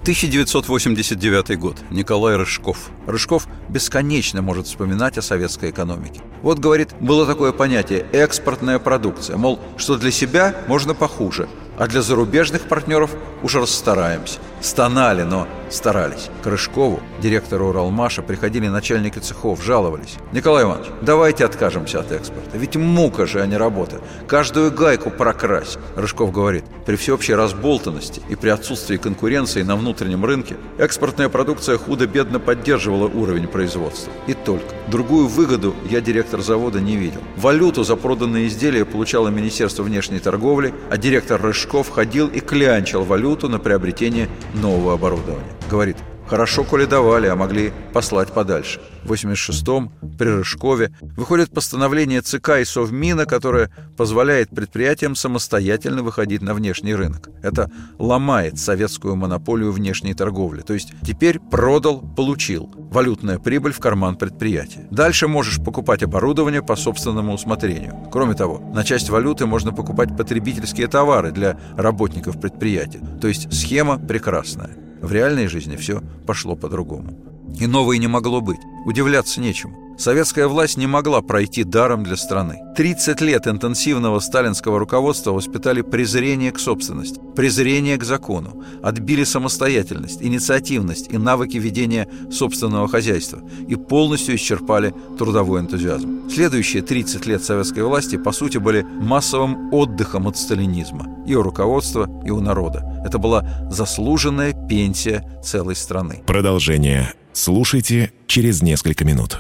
1989 0.03 1.59
год. 1.59 1.79
Николай 1.91 2.37
Рыжков. 2.37 2.91
Рыжков 3.09 3.49
бесконечно 3.69 4.41
может 4.41 4.69
вспоминать 4.69 5.19
о 5.19 5.23
советской 5.23 5.71
экономике. 5.71 6.21
Вот, 6.43 6.61
говорит, 6.61 6.91
было 7.01 7.27
такое 7.27 7.51
понятие 7.51 8.07
«экспортная 8.13 8.79
продукция». 8.79 9.37
Мол, 9.37 9.59
что 9.79 9.97
для 9.97 10.13
себя 10.13 10.55
можно 10.69 10.95
похуже, 10.95 11.49
а 11.77 11.89
для 11.89 12.03
зарубежных 12.03 12.69
партнеров 12.69 13.11
уже 13.43 13.61
расстараемся. 13.61 14.39
Стонали, 14.61 15.23
но 15.23 15.47
старались. 15.71 16.31
К 16.43 16.47
Рыжкову, 16.47 17.01
директору 17.21 17.69
Уралмаша, 17.69 18.23
приходили 18.23 18.69
начальники 18.69 19.19
цехов, 19.19 19.63
жаловались. 19.63 20.17
«Николай 20.33 20.65
Иванович, 20.65 20.89
давайте 21.03 21.45
откажемся 21.45 22.01
от 22.01 22.11
экспорта. 22.11 22.57
Ведь 22.57 22.75
мука 22.77 23.27
же, 23.27 23.41
а 23.41 23.47
не 23.47 23.57
работа. 23.57 24.01
Каждую 24.27 24.73
гайку 24.73 25.11
прокрась». 25.11 25.79
Рыжков 25.95 26.33
говорит, 26.33 26.65
при 26.87 26.97
всеобщей 26.97 27.35
разболтанности 27.35 28.21
и 28.29 28.35
при 28.35 28.49
отсутствии 28.49 28.97
конкуренции 28.97 29.63
на 29.63 29.77
внутреннем 29.77 30.25
рынке 30.25 30.57
экспортная 30.79 31.29
продукция 31.29 31.79
худо-бедно 31.79 32.41
поддерживала 32.41 33.07
уровень 33.07 33.47
производства. 33.47 34.13
И 34.27 34.35
только. 34.35 34.75
Другую 34.89 35.29
выгоду 35.29 35.77
я, 35.89 36.01
директор 36.01 36.41
завода, 36.41 36.81
не 36.81 36.97
видел. 36.97 37.21
Валюту 37.37 37.85
за 37.85 37.95
проданные 37.95 38.49
изделия 38.49 38.85
получало 38.85 39.29
Министерство 39.29 39.83
внешней 39.83 40.19
торговли, 40.19 40.75
а 40.91 40.97
директор 40.97 41.41
Рыжков 41.41 41.91
ходил 41.91 42.29
и 42.29 42.41
клянчил 42.41 43.05
валюту 43.05 43.28
на 43.49 43.59
приобретение 43.59 44.29
нового 44.55 44.95
оборудования. 44.95 45.53
Говорит, 45.71 45.97
Хорошо, 46.29 46.65
коли 46.65 46.85
давали, 46.85 47.27
а 47.27 47.37
могли 47.37 47.73
послать 47.95 48.33
подальше. 48.33 48.81
В 49.05 49.13
86-м 49.13 49.91
при 50.19 50.29
Рыжкове 50.29 50.93
выходит 51.01 51.51
постановление 51.51 52.21
ЦК 52.21 52.59
и 52.61 52.65
Совмина, 52.67 53.25
которое 53.25 53.71
позволяет 53.97 54.51
предприятиям 54.51 55.15
самостоятельно 55.15 56.03
выходить 56.03 56.43
на 56.43 56.53
внешний 56.53 56.95
рынок. 56.95 57.31
Это 57.43 57.71
ломает 57.99 58.59
советскую 58.59 59.17
монополию 59.17 59.73
внешней 59.73 60.13
торговли. 60.13 60.61
То 60.61 60.75
есть 60.75 60.93
теперь 61.03 61.41
продал, 61.41 62.03
получил. 62.03 62.71
Валютная 62.77 63.39
прибыль 63.39 63.73
в 63.73 63.79
карман 63.79 64.17
предприятия. 64.17 64.87
Дальше 64.91 65.29
можешь 65.29 65.65
покупать 65.65 66.03
оборудование 66.03 66.63
по 66.63 66.77
собственному 66.77 67.33
усмотрению. 67.33 67.95
Кроме 68.13 68.35
того, 68.35 68.61
на 68.75 68.85
часть 68.85 69.09
валюты 69.09 69.47
можно 69.47 69.73
покупать 69.73 70.15
потребительские 70.15 70.89
товары 70.89 71.31
для 71.31 71.59
работников 71.77 72.39
предприятия. 72.39 73.01
То 73.21 73.29
есть 73.29 73.51
схема 73.53 73.99
прекрасная. 73.99 74.88
В 75.01 75.13
реальной 75.13 75.47
жизни 75.47 75.77
все 75.77 76.03
пошло 76.27 76.57
по-другому. 76.57 77.17
Иного 77.59 77.93
и 77.93 77.99
не 77.99 78.07
могло 78.07 78.41
быть. 78.41 78.61
Удивляться 78.85 79.41
нечему. 79.41 79.89
Советская 79.99 80.47
власть 80.47 80.77
не 80.77 80.87
могла 80.87 81.23
пройти 81.23 81.65
даром 81.65 82.05
для 82.05 82.17
страны. 82.17 82.61
30 82.77 83.21
лет 83.21 83.49
интенсивного 83.49 84.21
сталинского 84.21 84.79
руководства 84.79 85.33
воспитали 85.33 85.83
презрение 85.83 86.53
к 86.53 86.61
собственности, 86.61 87.21
презрение 87.35 87.97
к 87.97 88.05
закону, 88.05 88.63
отбили 88.81 89.25
самостоятельность, 89.25 90.23
инициативность 90.23 91.09
и 91.11 91.19
навыки 91.19 91.57
ведения 91.57 92.09
собственного 92.31 92.87
хозяйства 92.87 93.41
и 93.67 93.75
полностью 93.75 94.37
исчерпали 94.37 94.95
трудовой 95.19 95.63
энтузиазм. 95.63 96.31
Следующие 96.31 96.83
30 96.83 97.27
лет 97.27 97.43
советской 97.43 97.83
власти, 97.83 98.17
по 98.17 98.31
сути, 98.31 98.59
были 98.59 98.83
массовым 98.83 99.75
отдыхом 99.75 100.29
от 100.29 100.37
сталинизма 100.37 101.25
и 101.27 101.35
у 101.35 101.43
руководства, 101.43 102.09
и 102.25 102.31
у 102.31 102.41
народа. 102.41 103.03
Это 103.05 103.19
была 103.19 103.45
заслуженная 103.69 104.55
пенсия 104.69 105.25
целой 105.43 105.75
страны. 105.75 106.23
Продолжение 106.25 107.15
слушайте 107.39 108.13
через 108.27 108.63
несколько 108.63 109.05
минут. 109.05 109.39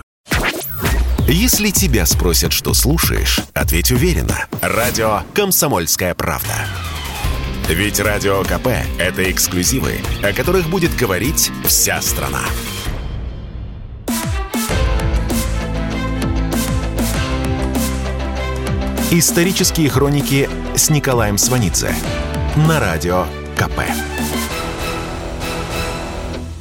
Если 1.26 1.70
тебя 1.70 2.06
спросят, 2.06 2.52
что 2.52 2.72
слушаешь, 2.72 3.40
ответь 3.52 3.90
уверенно. 3.90 4.46
Радио 4.62 5.22
«Комсомольская 5.34 6.14
правда». 6.14 6.54
Ведь 7.68 8.00
Радио 8.00 8.42
КП– 8.44 8.68
это 8.98 9.30
эксклюзивы, 9.30 10.00
о 10.22 10.32
которых 10.32 10.70
будет 10.70 10.96
говорить 10.96 11.50
вся 11.66 12.00
страна. 12.00 12.40
Исторические 19.10 19.90
хроники 19.90 20.48
с 20.74 20.88
Николаем 20.88 21.36
Сванидзе 21.36 21.94
на 22.56 22.80
Радио 22.80 23.26
КП. 23.56 23.80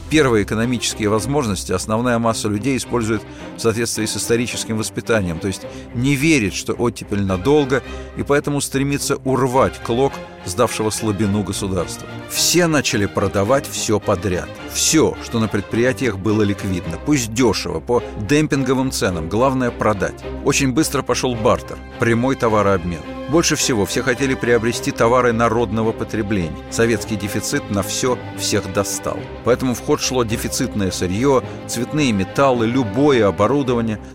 Первые 0.10 0.46
экономические 0.46 1.10
возможности 1.10 1.74
основная 1.74 2.18
масса 2.18 2.48
людей 2.48 2.78
использует 2.78 3.22
в 3.58 3.62
соответствии 3.62 4.06
с 4.06 4.18
историческим 4.18 4.78
воспитанием, 4.78 5.40
то 5.40 5.48
есть 5.48 5.64
не 5.94 6.16
верит, 6.16 6.54
что 6.54 6.74
оттепель 6.74 7.24
надолго, 7.24 7.84
и 8.16 8.24
поэтому 8.24 8.62
стремится 8.62 9.18
урвать 9.18 9.80
клок 9.84 10.14
сдавшего 10.46 10.90
слабину 10.90 11.44
государства. 11.44 12.08
Все 12.30 12.68
начали 12.68 13.06
продавать 13.06 13.68
все 13.68 14.00
подряд. 14.00 14.50
Все, 14.74 15.16
что 15.24 15.40
на 15.40 15.48
предприятиях 15.48 16.18
было 16.18 16.44
ликвидно. 16.44 16.98
Пусть 17.06 17.34
дешево, 17.34 17.80
по 17.80 18.04
демпинговым 18.30 18.92
ценам. 18.92 19.30
Главное– 19.30 19.72
продать. 19.72 20.24
Очень 20.46 20.74
быстро 20.74 21.02
пошел 21.02 21.36
бартер, 21.36 21.78
прямой 22.00 22.36
товарообмен. 22.36 23.02
Больше 23.30 23.58
всего 23.58 23.86
все 23.86 24.04
хотели 24.04 24.36
приобрести 24.36 24.92
товары 24.92 25.34
народного 25.34 25.92
потребления. 25.92 26.56
Советский 26.72 27.18
дефицит 27.18 27.70
на 27.70 27.84
все 27.84 28.18
всех 28.38 28.72
достал. 28.72 29.20
Поэтому 29.44 29.74
в 29.74 29.82
ход 29.82 30.00
шло 30.00 30.24
дефицитное 30.24 30.92
сырье, 30.92 31.44
цветные 31.68 32.14
металлы, 32.14 32.68
любое 32.68 33.28
оборудование, 33.28 33.47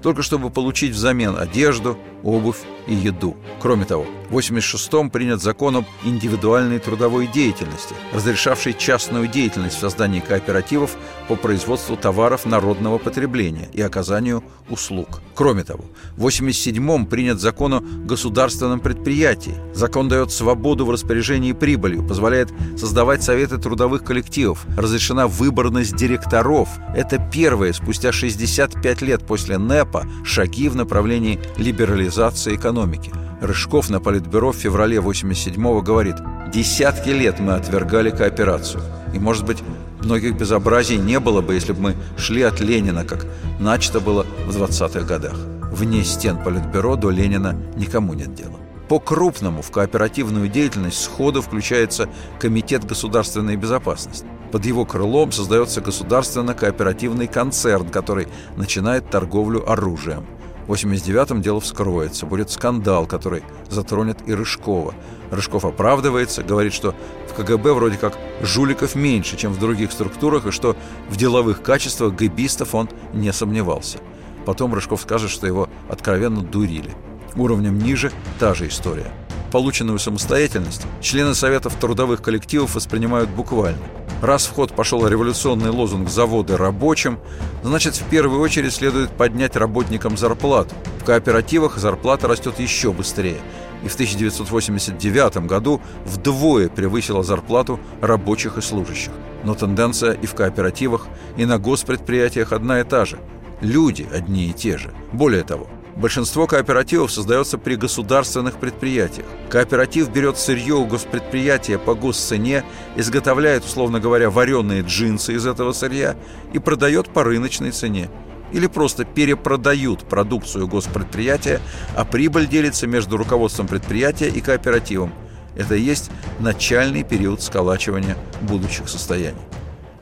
только 0.03 0.23
чтобы 0.23 0.51
получить 0.51 0.93
взамен 0.93 1.37
одежду, 1.37 1.99
обувь 2.23 2.59
и 2.87 2.95
еду. 2.95 3.37
Кроме 3.61 3.85
того, 3.85 4.07
в 4.31 4.39
86-м 4.39 5.11
принят 5.11 5.43
закон 5.43 5.77
об 5.77 5.85
индивидуальной 6.05 6.79
трудовой 6.79 7.27
деятельности, 7.27 7.95
разрешавший 8.13 8.75
частную 8.75 9.29
деятельность 9.29 9.77
в 9.77 9.81
создании 9.81 10.21
кооперативов 10.21 10.97
по 11.29 11.37
производству 11.37 11.97
товаров 11.97 12.47
народного 12.47 12.99
потребления 12.99 13.69
и 13.73 13.83
оказанию 13.83 14.43
услуг. 14.69 15.21
Кроме 15.35 15.65
того, 15.65 15.85
в 16.17 16.27
87-м 16.27 17.07
принят 17.07 17.41
закон 17.41 17.75
о 17.75 17.81
государственном 17.81 18.81
предприятии. 18.81 19.55
Закон 19.75 20.09
дает 20.09 20.33
свободу 20.33 20.87
в 20.87 20.91
распоряжении 20.91 21.53
прибылью, 21.53 22.07
позволяет 22.07 22.51
создавать 22.77 23.23
советы 23.23 23.59
трудовых 23.59 24.05
коллективов, 24.05 24.67
разрешена 24.77 25.27
выборность 25.27 25.95
директоров. 25.95 26.69
Это 26.97 27.19
первые, 27.33 27.73
спустя 27.75 28.13
65 28.13 29.03
лет 29.03 29.22
после 29.23 29.59
НЭПа, 29.59 30.07
шаги 30.25 30.69
в 30.69 30.77
направлении 30.77 31.41
либерализации 31.57 32.55
экономики. 32.55 33.13
Рыжков 33.41 33.91
на 33.91 34.01
Политбюро 34.01 34.53
в 34.53 34.57
феврале 34.57 34.99
87-го 34.99 35.83
говорит 35.83 36.17
«Десятки 36.53 37.09
лет 37.11 37.41
мы 37.41 37.55
отвергали 37.55 38.11
кооперацию. 38.11 38.83
И, 39.15 39.19
может 39.19 39.45
быть, 39.45 39.59
Многих 40.05 40.35
безобразий 40.37 40.97
не 40.97 41.21
было 41.21 41.43
бы, 41.43 41.55
если 41.55 41.73
бы 41.73 41.81
мы 41.81 41.97
шли 42.17 42.43
от 42.43 42.61
Ленина, 42.61 43.05
как 43.05 43.27
начато 43.61 44.01
было 44.01 44.27
в 44.47 44.57
20-х 44.57 45.01
годах. 45.03 45.37
Вне 45.71 46.03
стен 46.05 46.43
Политбюро 46.43 46.97
до 46.97 47.11
Ленина 47.11 47.57
никому 47.77 48.15
нет 48.15 48.35
дела. 48.35 48.59
По-крупному 48.89 49.63
в 49.63 49.71
кооперативную 49.71 50.49
деятельность 50.49 51.01
сходу 51.01 51.41
включается 51.41 52.09
Комитет 52.41 52.85
государственной 52.85 53.57
безопасности. 53.57 54.27
Под 54.53 54.67
его 54.67 54.85
крылом 54.85 55.33
создается 55.33 55.81
государственно-кооперативный 55.81 57.27
концерн, 57.27 57.89
который 57.89 58.29
начинает 58.57 59.09
торговлю 59.09 59.69
оружием. 59.69 60.27
В 60.67 60.73
89-м 60.73 61.41
дело 61.41 61.59
вскроется, 61.61 62.27
будет 62.27 62.51
скандал, 62.51 63.07
который 63.07 63.43
затронет 63.71 64.19
и 64.27 64.35
Рыжкова. 64.35 64.95
Рыжков 65.31 65.65
оправдывается, 65.65 66.43
говорит, 66.43 66.75
что 66.75 66.95
в 67.29 67.35
КГБ 67.35 67.73
вроде 67.73 67.97
как 67.97 68.17
жуликов 68.43 68.95
меньше, 68.95 69.39
чем 69.39 69.53
в 69.53 69.59
других 69.59 69.91
структурах, 69.91 70.47
и 70.47 70.51
что 70.51 70.77
в 71.09 71.17
деловых 71.17 71.63
качествах 71.63 72.15
гэбистов 72.15 72.75
он 72.75 72.91
не 73.15 73.33
сомневался. 73.33 73.99
Потом 74.45 74.75
Рыжков 74.75 75.01
скажет, 75.01 75.31
что 75.31 75.47
его 75.47 75.69
откровенно 75.89 76.43
дурили. 76.43 76.91
Уровнем 77.37 77.79
ниже 77.79 78.13
та 78.39 78.53
же 78.53 78.69
история. 78.69 79.11
Полученную 79.53 79.99
самостоятельность 79.99 80.83
члены 81.01 81.35
Советов 81.35 81.77
трудовых 81.77 82.23
коллективов 82.23 82.75
воспринимают 82.75 83.31
буквально– 83.31 83.83
Раз 84.23 84.47
в 84.47 84.53
ход 84.53 84.73
пошел 84.73 85.05
революционный 85.05 85.71
лозунг 85.71 86.09
«заводы 86.09 86.57
рабочим», 86.57 87.19
значит, 87.65 87.97
в 87.97 88.05
первую 88.05 88.41
очередь 88.41 88.73
следует 88.73 89.11
поднять 89.11 89.57
работникам 89.57 90.17
зарплату. 90.17 90.77
В 91.01 91.05
кооперативах 91.05 91.77
зарплата 91.77 92.29
растет 92.29 92.61
еще 92.61 92.93
быстрее. 92.93 93.39
И 93.83 93.89
в 93.89 93.95
1989 93.95 95.39
году 95.49 95.81
вдвое 96.05 96.69
превысила 96.69 97.25
зарплату 97.25 97.81
рабочих 98.01 98.59
и 98.59 98.63
служащих. 98.63 99.11
Но 99.43 99.57
тенденция 99.57 100.13
и 100.13 100.27
в 100.27 100.37
кооперативах, 100.37 101.09
и 101.37 101.45
на 101.45 101.59
госпредприятиях 101.59 102.53
одна 102.53 102.79
и 102.79 102.85
та 102.85 103.05
же. 103.05 103.19
Люди 103.61 104.07
одни 104.15 104.47
и 104.47 104.53
те 104.53 104.79
же. 104.79 104.95
Более 105.13 105.43
того, 105.43 105.69
Большинство 105.97 106.47
кооперативов 106.47 107.13
создается 107.13 107.59
при 107.59 107.75
государственных 107.75 108.59
предприятиях. 108.59 109.27
Кооператив 109.51 110.11
берет 110.11 110.39
сырье 110.39 110.75
у 110.75 110.87
госпредприятия 110.87 111.79
по 111.79 111.95
госцене, 111.95 112.65
изготовляет, 112.97 113.65
условно 113.65 114.01
говоря, 114.01 114.31
вареные 114.31 114.83
джинсы 114.83 115.35
из 115.35 115.47
этого 115.47 115.73
сырья 115.73 116.17
и 116.53 116.59
продает 116.59 117.11
по 117.11 117.25
рыночной 117.25 117.73
цене. 117.73 118.09
Или 118.53 118.67
просто 118.67 119.05
перепродают 119.05 120.05
продукцию 120.05 120.67
госпредприятия, 120.67 121.61
а 121.95 122.05
прибыль 122.05 122.47
делится 122.47 122.87
между 122.87 123.17
руководством 123.17 123.67
предприятия 123.67 124.29
и 124.29 124.41
кооперативом. 124.41 125.13
Это 125.57 125.75
и 125.75 125.83
есть 125.83 126.11
начальный 126.39 127.03
период 127.03 127.43
сколачивания 127.43 128.17
будущих 128.41 128.89
состояний. 128.89 129.41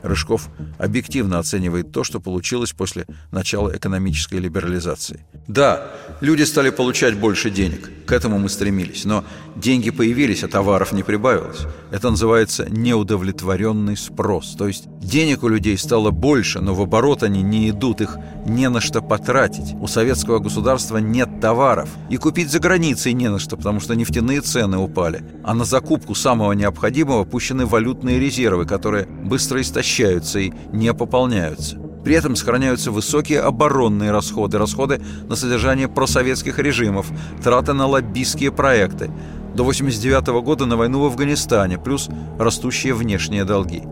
Рыжков 0.03 0.49
объективно 0.77 1.39
оценивает 1.39 1.91
то, 1.91 2.03
что 2.03 2.19
получилось 2.19 2.71
после 2.71 3.05
начала 3.31 3.75
экономической 3.75 4.39
либерализации. 4.39 5.25
Да, 5.47 5.91
люди 6.21 6.43
стали 6.43 6.69
получать 6.69 7.17
больше 7.17 7.49
денег, 7.49 7.91
к 8.05 8.11
этому 8.11 8.39
мы 8.39 8.49
стремились, 8.49 9.05
но 9.05 9.23
деньги 9.55 9.91
появились, 9.91 10.43
а 10.43 10.47
товаров 10.47 10.91
не 10.91 11.03
прибавилось. 11.03 11.59
Это 11.91 12.09
называется 12.09 12.67
неудовлетворенный 12.69 13.97
спрос, 13.97 14.55
то 14.57 14.67
есть 14.67 14.85
денег 14.99 15.43
у 15.43 15.47
людей 15.47 15.77
стало 15.77 16.11
больше, 16.11 16.59
но 16.59 16.73
в 16.73 16.81
оборот 16.81 17.23
они 17.23 17.41
не 17.41 17.69
идут, 17.69 18.01
их 18.01 18.17
не 18.45 18.69
на 18.69 18.81
что 18.81 19.01
потратить. 19.01 19.75
У 19.79 19.87
советского 19.87 20.39
государства 20.39 20.97
нет 20.97 21.41
товаров, 21.41 21.89
и 22.09 22.17
купить 22.17 22.49
за 22.49 22.59
границей 22.59 23.13
не 23.13 23.29
на 23.29 23.39
что, 23.39 23.57
потому 23.57 23.79
что 23.79 23.95
нефтяные 23.95 24.41
цены 24.41 24.77
упали, 24.77 25.23
а 25.43 25.53
на 25.53 25.65
закупку 25.65 26.15
самого 26.15 26.53
необходимого 26.53 27.23
пущены 27.23 27.65
валютные 27.65 28.19
резервы, 28.19 28.65
которые 28.65 29.05
быстро 29.05 29.61
истощаются 29.61 29.90
истощаются 29.91 30.39
и 30.39 30.53
не 30.71 30.93
пополняются. 30.93 31.77
При 32.03 32.15
этом 32.15 32.35
сохраняются 32.35 32.91
высокие 32.91 33.41
оборонные 33.41 34.11
расходы, 34.11 34.57
расходы 34.57 35.01
на 35.27 35.35
содержание 35.35 35.87
просоветских 35.87 36.57
режимов, 36.57 37.07
траты 37.43 37.73
на 37.73 37.85
лоббистские 37.85 38.51
проекты. 38.51 39.11
До 39.53 39.63
1989 39.63 40.43
года 40.43 40.65
на 40.65 40.77
войну 40.77 41.01
в 41.01 41.05
Афганистане, 41.05 41.77
плюс 41.77 42.09
растущие 42.39 42.93
внешние 42.93 43.43
долги. 43.43 43.83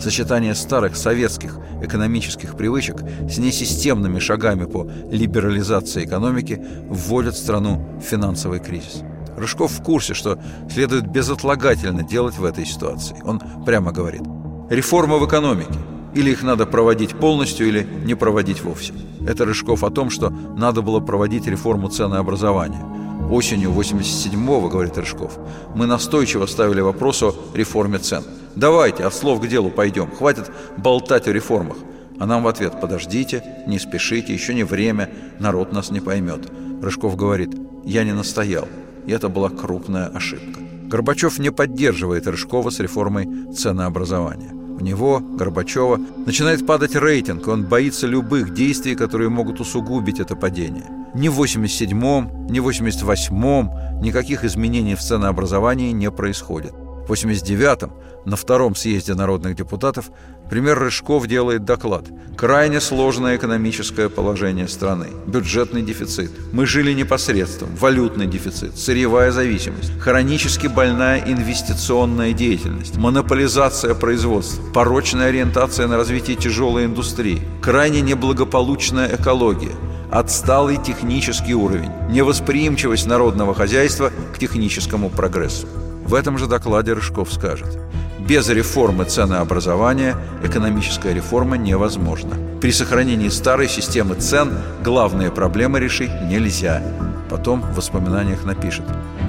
Сочетание 0.00 0.54
старых 0.54 0.96
советских 0.96 1.58
экономических 1.82 2.56
привычек 2.56 3.02
с 3.28 3.38
несистемными 3.38 4.18
шагами 4.18 4.64
по 4.64 4.88
либерализации 5.10 6.04
экономики 6.04 6.60
вводят 6.88 7.36
страну 7.36 7.86
в 8.00 8.02
финансовый 8.02 8.58
кризис. 8.58 9.02
Рыжков 9.36 9.70
в 9.70 9.82
курсе, 9.82 10.14
что 10.14 10.38
следует 10.68 11.06
безотлагательно 11.06 12.02
делать 12.02 12.36
в 12.36 12.44
этой 12.44 12.64
ситуации. 12.64 13.16
Он 13.22 13.40
прямо 13.64 13.92
говорит– 13.92 14.22
Реформа 14.72 15.18
в 15.18 15.26
экономике. 15.26 15.78
Или 16.14 16.30
их 16.30 16.42
надо 16.42 16.64
проводить 16.64 17.14
полностью, 17.14 17.68
или 17.68 17.86
не 18.06 18.14
проводить 18.14 18.62
вовсе. 18.62 18.94
Это 19.28 19.44
Рыжков 19.44 19.84
о 19.84 19.90
том, 19.90 20.08
что 20.08 20.30
надо 20.30 20.80
было 20.80 20.98
проводить 20.98 21.46
реформу 21.46 21.90
ценообразования. 21.90 22.82
Осенью 23.30 23.70
87-го, 23.72 24.70
говорит 24.70 24.96
Рыжков, 24.96 25.38
мы 25.74 25.84
настойчиво 25.84 26.46
ставили 26.46 26.80
вопрос 26.80 27.22
о 27.22 27.34
реформе 27.52 27.98
цен. 27.98 28.22
Давайте 28.56 29.04
от 29.04 29.12
слов 29.12 29.42
к 29.42 29.46
делу 29.46 29.68
пойдем, 29.68 30.10
хватит 30.10 30.50
болтать 30.78 31.28
о 31.28 31.34
реформах. 31.34 31.76
А 32.18 32.24
нам 32.24 32.42
в 32.42 32.48
ответ 32.48 32.80
«подождите, 32.80 33.44
не 33.66 33.78
спешите, 33.78 34.32
еще 34.32 34.54
не 34.54 34.64
время, 34.64 35.10
народ 35.38 35.74
нас 35.74 35.90
не 35.90 36.00
поймет». 36.00 36.50
Рыжков 36.80 37.14
говорит 37.16 37.50
«я 37.84 38.04
не 38.04 38.12
настоял». 38.14 38.66
И 39.04 39.12
это 39.12 39.28
была 39.28 39.50
крупная 39.50 40.06
ошибка. 40.06 40.60
Горбачев 40.88 41.38
не 41.38 41.52
поддерживает 41.52 42.26
Рыжкова 42.26 42.70
с 42.70 42.80
реформой 42.80 43.28
ценообразования. 43.54 44.61
Него, 44.82 45.20
Горбачева, 45.20 46.00
начинает 46.26 46.66
падать 46.66 46.96
рейтинг, 46.96 47.48
он 47.48 47.64
боится 47.64 48.06
любых 48.06 48.52
действий, 48.52 48.94
которые 48.94 49.30
могут 49.30 49.60
усугубить 49.60 50.20
это 50.20 50.36
падение. 50.36 50.84
Ни 51.14 51.28
в 51.28 51.40
87-м, 51.40 52.48
ни 52.48 52.58
в 52.58 52.68
88-м 52.68 54.02
никаких 54.02 54.44
изменений 54.44 54.94
в 54.94 55.00
ценообразовании 55.00 55.92
не 55.92 56.10
происходит. 56.10 56.74
В 57.06 57.12
89-м 57.12 57.92
на 58.24 58.36
втором 58.36 58.76
съезде 58.76 59.14
народных 59.14 59.56
депутатов 59.56 60.10
премьер 60.48 60.78
Рыжков 60.78 61.26
делает 61.26 61.64
доклад. 61.64 62.06
Крайне 62.36 62.80
сложное 62.80 63.36
экономическое 63.36 64.08
положение 64.08 64.68
страны. 64.68 65.08
Бюджетный 65.26 65.82
дефицит. 65.82 66.30
Мы 66.52 66.66
жили 66.66 66.92
непосредством. 66.92 67.74
Валютный 67.76 68.26
дефицит. 68.26 68.78
Сырьевая 68.78 69.32
зависимость. 69.32 69.98
Хронически 69.98 70.68
больная 70.68 71.20
инвестиционная 71.26 72.32
деятельность. 72.32 72.96
Монополизация 72.96 73.94
производства. 73.94 74.62
Порочная 74.72 75.28
ориентация 75.28 75.88
на 75.88 75.96
развитие 75.96 76.36
тяжелой 76.36 76.84
индустрии. 76.84 77.42
Крайне 77.60 78.00
неблагополучная 78.00 79.16
экология 79.16 79.72
отсталый 80.12 80.76
технический 80.76 81.54
уровень, 81.54 81.90
невосприимчивость 82.10 83.06
народного 83.06 83.54
хозяйства 83.54 84.12
к 84.34 84.38
техническому 84.38 85.08
прогрессу. 85.08 85.66
В 86.04 86.14
этом 86.14 86.38
же 86.38 86.46
докладе 86.46 86.92
Рыжков 86.92 87.32
скажет 87.32 87.78
без 88.26 88.48
реформы 88.48 89.04
ценообразования 89.04 90.16
экономическая 90.42 91.12
реформа 91.12 91.56
невозможна. 91.56 92.36
При 92.60 92.70
сохранении 92.70 93.28
старой 93.28 93.68
системы 93.68 94.14
цен 94.14 94.52
главные 94.84 95.30
проблемы 95.30 95.80
решить 95.80 96.12
нельзя. 96.22 96.82
Потом 97.28 97.60
в 97.60 97.74
воспоминаниях 97.74 98.44
напишет. 98.44 98.84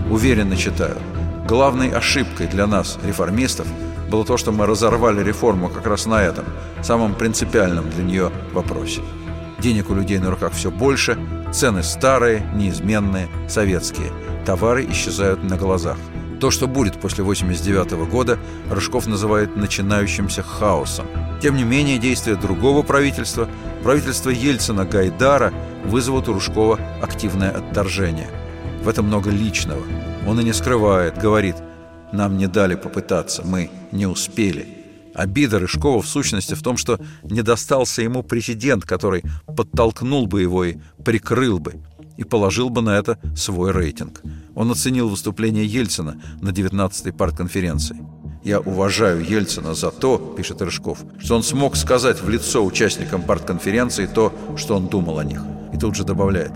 Уверенно 0.09 0.55
читаю. 0.55 0.97
Главной 1.47 1.89
ошибкой 1.89 2.47
для 2.47 2.67
нас, 2.67 2.99
реформистов, 3.03 3.67
было 4.09 4.23
то, 4.25 4.38
что 4.38 4.51
мы 4.51 4.67
разорвали 4.67 5.23
реформу 5.23 5.69
как 5.69 5.88
раз 5.88 6.05
на 6.05 6.21
этом, 6.21 6.45
самом 6.83 7.15
принципиальном 7.15 7.89
для 7.89 8.03
нее 8.03 8.31
вопросе. 8.53 9.01
Денег 9.59 9.89
у 9.89 9.95
людей 9.95 10.19
на 10.19 10.29
руках 10.29 10.53
все 10.53 10.69
больше, 10.69 11.17
цены 11.51 11.81
старые, 11.83 12.45
неизменные, 12.53 13.27
советские. 13.47 14.12
Товары 14.45 14.86
исчезают 14.86 15.43
на 15.43 15.57
глазах. 15.57 15.97
То, 16.43 16.51
что 16.51 16.67
будет 16.67 16.99
после 16.99 17.23
1989 17.23 18.12
года, 18.12 18.38
Рыжков 18.69 19.08
называет 19.08 19.56
начинающимся 19.56 20.43
хаосом. 20.43 21.06
Тем 21.41 21.56
не 21.56 21.63
менее, 21.63 21.99
действия 21.99 22.36
другого 22.36 22.84
правительства, 22.84 23.47
правительства 23.82 24.29
Ельцина 24.29 24.84
Гайдара, 24.84 25.53
вызовут 25.86 26.27
у 26.27 26.34
Рыжкова 26.34 26.77
активное 27.01 27.49
отторжение. 27.49 28.27
В 28.84 28.89
этом 28.89 29.06
много 29.06 29.29
личного. 29.29 29.82
Он 30.27 30.38
и 30.38 30.43
не 30.43 30.51
скрывает, 30.51 31.17
говорит, 31.17 31.56
нам 32.12 32.38
не 32.38 32.47
дали 32.47 32.75
попытаться, 32.75 33.41
мы 33.45 33.71
не 33.93 34.06
успели. 34.06 34.67
Обида 35.15 35.60
Рыжкова 35.60 36.01
в 36.01 36.08
сущности 36.08 36.56
в 36.56 36.62
том, 36.62 36.75
что 36.75 36.99
не 37.23 37.41
достался 37.41 38.01
ему 38.01 38.21
президент, 38.21 38.84
который 38.84 39.23
подтолкнул 39.47 40.27
бы 40.27 40.41
его 40.41 40.65
и 40.65 40.75
прикрыл 41.06 41.60
бы, 41.60 41.75
и 42.17 42.25
положил 42.25 42.69
бы 42.69 42.82
на 42.82 42.97
это 42.97 43.17
свой 43.34 43.71
рейтинг– 43.71 44.21
он 44.56 44.72
оценил 44.72 45.10
выступление 45.10 45.66
Ельцина 45.66 46.22
на 46.42 46.50
19-й 46.50 47.12
партконференции. 47.12 47.98
«Я 48.44 48.60
уважаю 48.60 49.24
Ельцина 49.24 49.74
за 49.74 49.89
то,— 49.92 50.18
пишет 50.38 50.62
Рыжков,— 50.62 51.00
что 51.20 51.36
он 51.36 51.44
смог 51.44 51.76
сказать 51.78 52.22
в 52.22 52.30
лицо 52.30 52.63
участникам 52.63 53.22
партконференции 53.22 54.06
то, 54.06 54.34
что 54.58 54.76
он 54.76 54.88
думал 54.88 55.20
о 55.20 55.24
них». 55.24 55.42
И 55.74 55.78
тут 55.78 55.96
же 55.96 56.04
добавляет. 56.04 56.52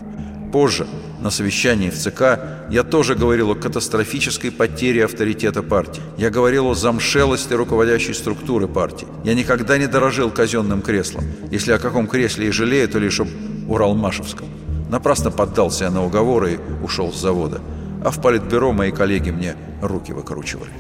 «Позже, 0.52 0.86
На 1.20 1.32
совещании 1.32 1.90
в 1.90 1.96
ЦК 1.96 2.40
я 2.70 2.84
тоже 2.84 3.16
говорил 3.16 3.50
о 3.52 3.56
катастрофической 3.56 4.52
потере 4.52 5.06
авторитета 5.06 5.64
партии. 5.64 6.04
Я 6.18 6.30
говорил 6.30 6.70
о 6.70 6.76
замшелости 6.76 7.54
руководящей 7.54 8.14
структуры 8.14 8.68
партии. 8.68 9.08
Я 9.24 9.34
никогда 9.34 9.80
не 9.80 9.88
дорожил 9.88 10.30
казенным 10.30 10.84
креслом. 10.84 11.24
Если 11.52 11.72
о 11.72 11.80
каком 11.80 12.08
кресле 12.08 12.50
и 12.50 12.52
жалею, 12.52 12.88
то 12.88 13.00
лишь 13.00 13.20
об 13.20 13.30
Уралмашевском. 13.68 14.48
Напрасно 14.90 15.32
поддался 15.32 15.86
я 15.86 15.92
на 15.92 16.06
уговоры 16.06 16.54
и 16.54 16.84
ушел 16.84 17.12
с 17.12 17.20
завода. 17.20 17.62
А 18.08 18.10
в 18.10 18.22
политбюро 18.22 18.72
мои 18.72 18.94
коллеги 18.94 19.32
мне 19.32 19.58
руки 19.82 20.14
выкручивали. 20.14 20.72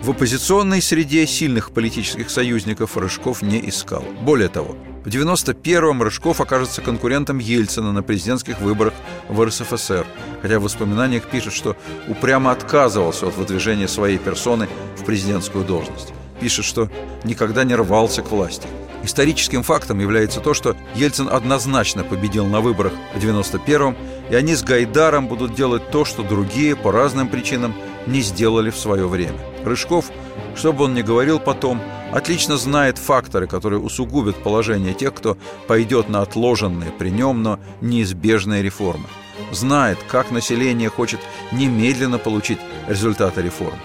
В 0.00 0.08
оппозиционной 0.08 0.80
среде 0.80 1.26
сильных 1.26 1.72
политических 1.72 2.30
союзников 2.30 2.96
Рыжков 2.96 3.42
не 3.42 3.68
искал. 3.68 4.02
Более 4.22 4.48
того, 4.48 4.74
в 5.04 5.08
91-м 5.08 6.02
Рыжков 6.02 6.40
окажется 6.40 6.80
конкурентом 6.80 7.36
Ельцина 7.36 7.92
на 7.92 8.02
президентских 8.02 8.62
выборах 8.62 8.94
в 9.28 9.44
РСФСР, 9.44 10.06
хотя 10.40 10.58
в 10.58 10.62
воспоминаниях 10.62 11.28
пишет, 11.28 11.52
что 11.52 11.76
упрямо 12.08 12.50
отказывался 12.50 13.26
от 13.26 13.36
выдвижения 13.36 13.86
своей 13.86 14.16
персоны 14.16 14.66
в 14.96 15.04
президентскую 15.04 15.66
должность. 15.66 16.14
Пишет, 16.40 16.64
что 16.64 16.88
никогда 17.24 17.64
не 17.64 17.74
рвался 17.74 18.22
к 18.22 18.30
власти. 18.30 18.66
Историческим 19.04 19.62
фактом 19.62 20.00
является 20.00 20.40
то, 20.40 20.54
что 20.54 20.74
Ельцин 20.94 21.28
однозначно 21.28 22.04
победил 22.04 22.46
на 22.46 22.62
выборах 22.62 22.94
в 23.14 23.22
91-м, 23.22 23.94
и 24.30 24.34
они 24.34 24.54
с 24.54 24.62
Гайдаром 24.62 25.28
будут 25.28 25.54
делать 25.54 25.90
то, 25.90 26.04
что 26.04 26.22
другие 26.22 26.76
по 26.76 26.92
разным 26.92 27.28
причинам 27.28 27.74
не 28.06 28.20
сделали 28.20 28.70
в 28.70 28.78
свое 28.78 29.06
время. 29.06 29.38
Рыжков, 29.64 30.10
что 30.56 30.72
бы 30.72 30.84
он 30.84 30.94
ни 30.94 31.02
говорил 31.02 31.40
потом, 31.40 31.80
отлично 32.12 32.56
знает 32.56 32.98
факторы, 32.98 33.46
которые 33.46 33.80
усугубят 33.80 34.36
положение 34.36 34.94
тех, 34.94 35.14
кто 35.14 35.36
пойдет 35.66 36.08
на 36.08 36.22
отложенные 36.22 36.90
при 36.90 37.10
нем, 37.10 37.42
но 37.42 37.58
неизбежные 37.80 38.62
реформы. 38.62 39.06
Знает, 39.50 39.98
как 40.08 40.30
население 40.30 40.88
хочет 40.88 41.20
немедленно 41.52 42.18
получить 42.18 42.58
результаты 42.88 43.42
реформ. 43.42 43.78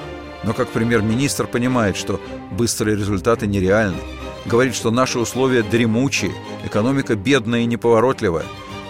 Но 0.43 0.53
как 0.53 0.69
премьер-министр 0.69 1.47
понимает, 1.47 1.97
что 1.97 2.21
быстрые 2.51 2.95
результаты 2.95 3.45
нереальны. 3.45 3.99
Говорит, 4.45 4.73
что 4.73 4.89
наши 4.89 5.19
условия 5.19 5.63
дремучие, 5.63 6.31
экономика 6.63 7.15
бедная 7.15 7.61
и 7.61 7.65
неповоротливая, 7.65 8.45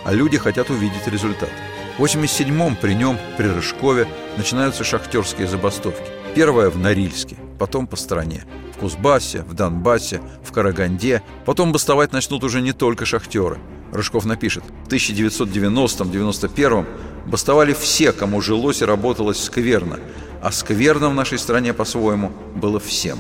а 0.09 0.11
люди 0.11 0.39
хотят 0.39 0.71
увидеть 0.71 1.05
результат. 1.05 1.51
В 1.99 2.03
87-м 2.03 2.75
при 2.77 2.95
нем, 2.95 3.19
при 3.37 3.45
Рыжкове, 3.45 4.07
начинаются 4.37 4.83
шахтерские 4.83 5.47
забастовки. 5.47 6.09
Первая 6.33 6.71
в 6.71 6.79
Норильске, 6.79 7.37
потом 7.59 7.85
по 7.85 7.95
стране. 7.95 8.43
В 8.75 8.79
Кузбассе, 8.79 9.43
в 9.43 9.53
Донбассе, 9.53 10.19
в 10.43 10.51
Караганде. 10.51 11.21
Потом 11.45 11.71
бастовать 11.71 12.11
начнут 12.11 12.43
уже 12.43 12.61
не 12.61 12.73
только 12.73 13.05
шахтеры. 13.05 13.59
Рыжков 13.91 14.25
напишет, 14.25 14.63
в 14.85 14.87
1990-91 14.87 16.87
бастовали 17.27 17.73
все, 17.73 18.11
кому 18.11 18.41
жилось 18.41 18.81
и 18.81 18.85
работалось 18.85 19.43
скверно, 19.43 19.99
а 20.41 20.51
скверно 20.51 21.11
в 21.11 21.13
нашей 21.13 21.37
стране 21.37 21.71
по-своему 21.71 22.31
было 22.55 22.79
всем. 22.79 23.19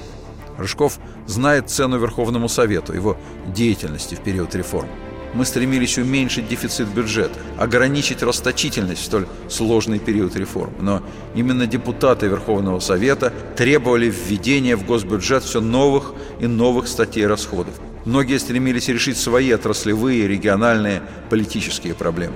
Рыжков 0.57 0.97
знает 1.27 1.69
цену 1.69 1.99
Верховному 1.99 2.49
Совету, 2.49 2.93
его 2.93 3.15
деятельности 3.45 4.15
в 4.15 4.21
период 4.21 4.55
реформ 4.55 4.89
мы 5.33 5.45
стремились 5.45 5.97
уменьшить 5.97 6.47
дефицит 6.47 6.87
бюджета, 6.87 7.39
ограничить 7.57 8.23
расточительность 8.23 9.01
в 9.01 9.05
столь 9.05 9.27
сложный 9.47 9.99
период 9.99 10.35
реформ. 10.35 10.73
Но 10.79 11.03
именно 11.35 11.67
депутаты 11.67 12.27
Верховного 12.27 12.79
Совета 12.79 13.33
требовали 13.55 14.09
введения 14.09 14.75
в 14.75 14.85
госбюджет 14.85 15.43
все 15.43 15.61
новых 15.61 16.13
и 16.39 16.47
новых 16.47 16.87
статей 16.87 17.27
расходов. 17.27 17.73
Многие 18.05 18.39
стремились 18.39 18.87
решить 18.87 19.17
свои 19.17 19.51
отраслевые, 19.51 20.27
региональные, 20.27 21.01
политические 21.29 21.93
проблемы. 21.93 22.35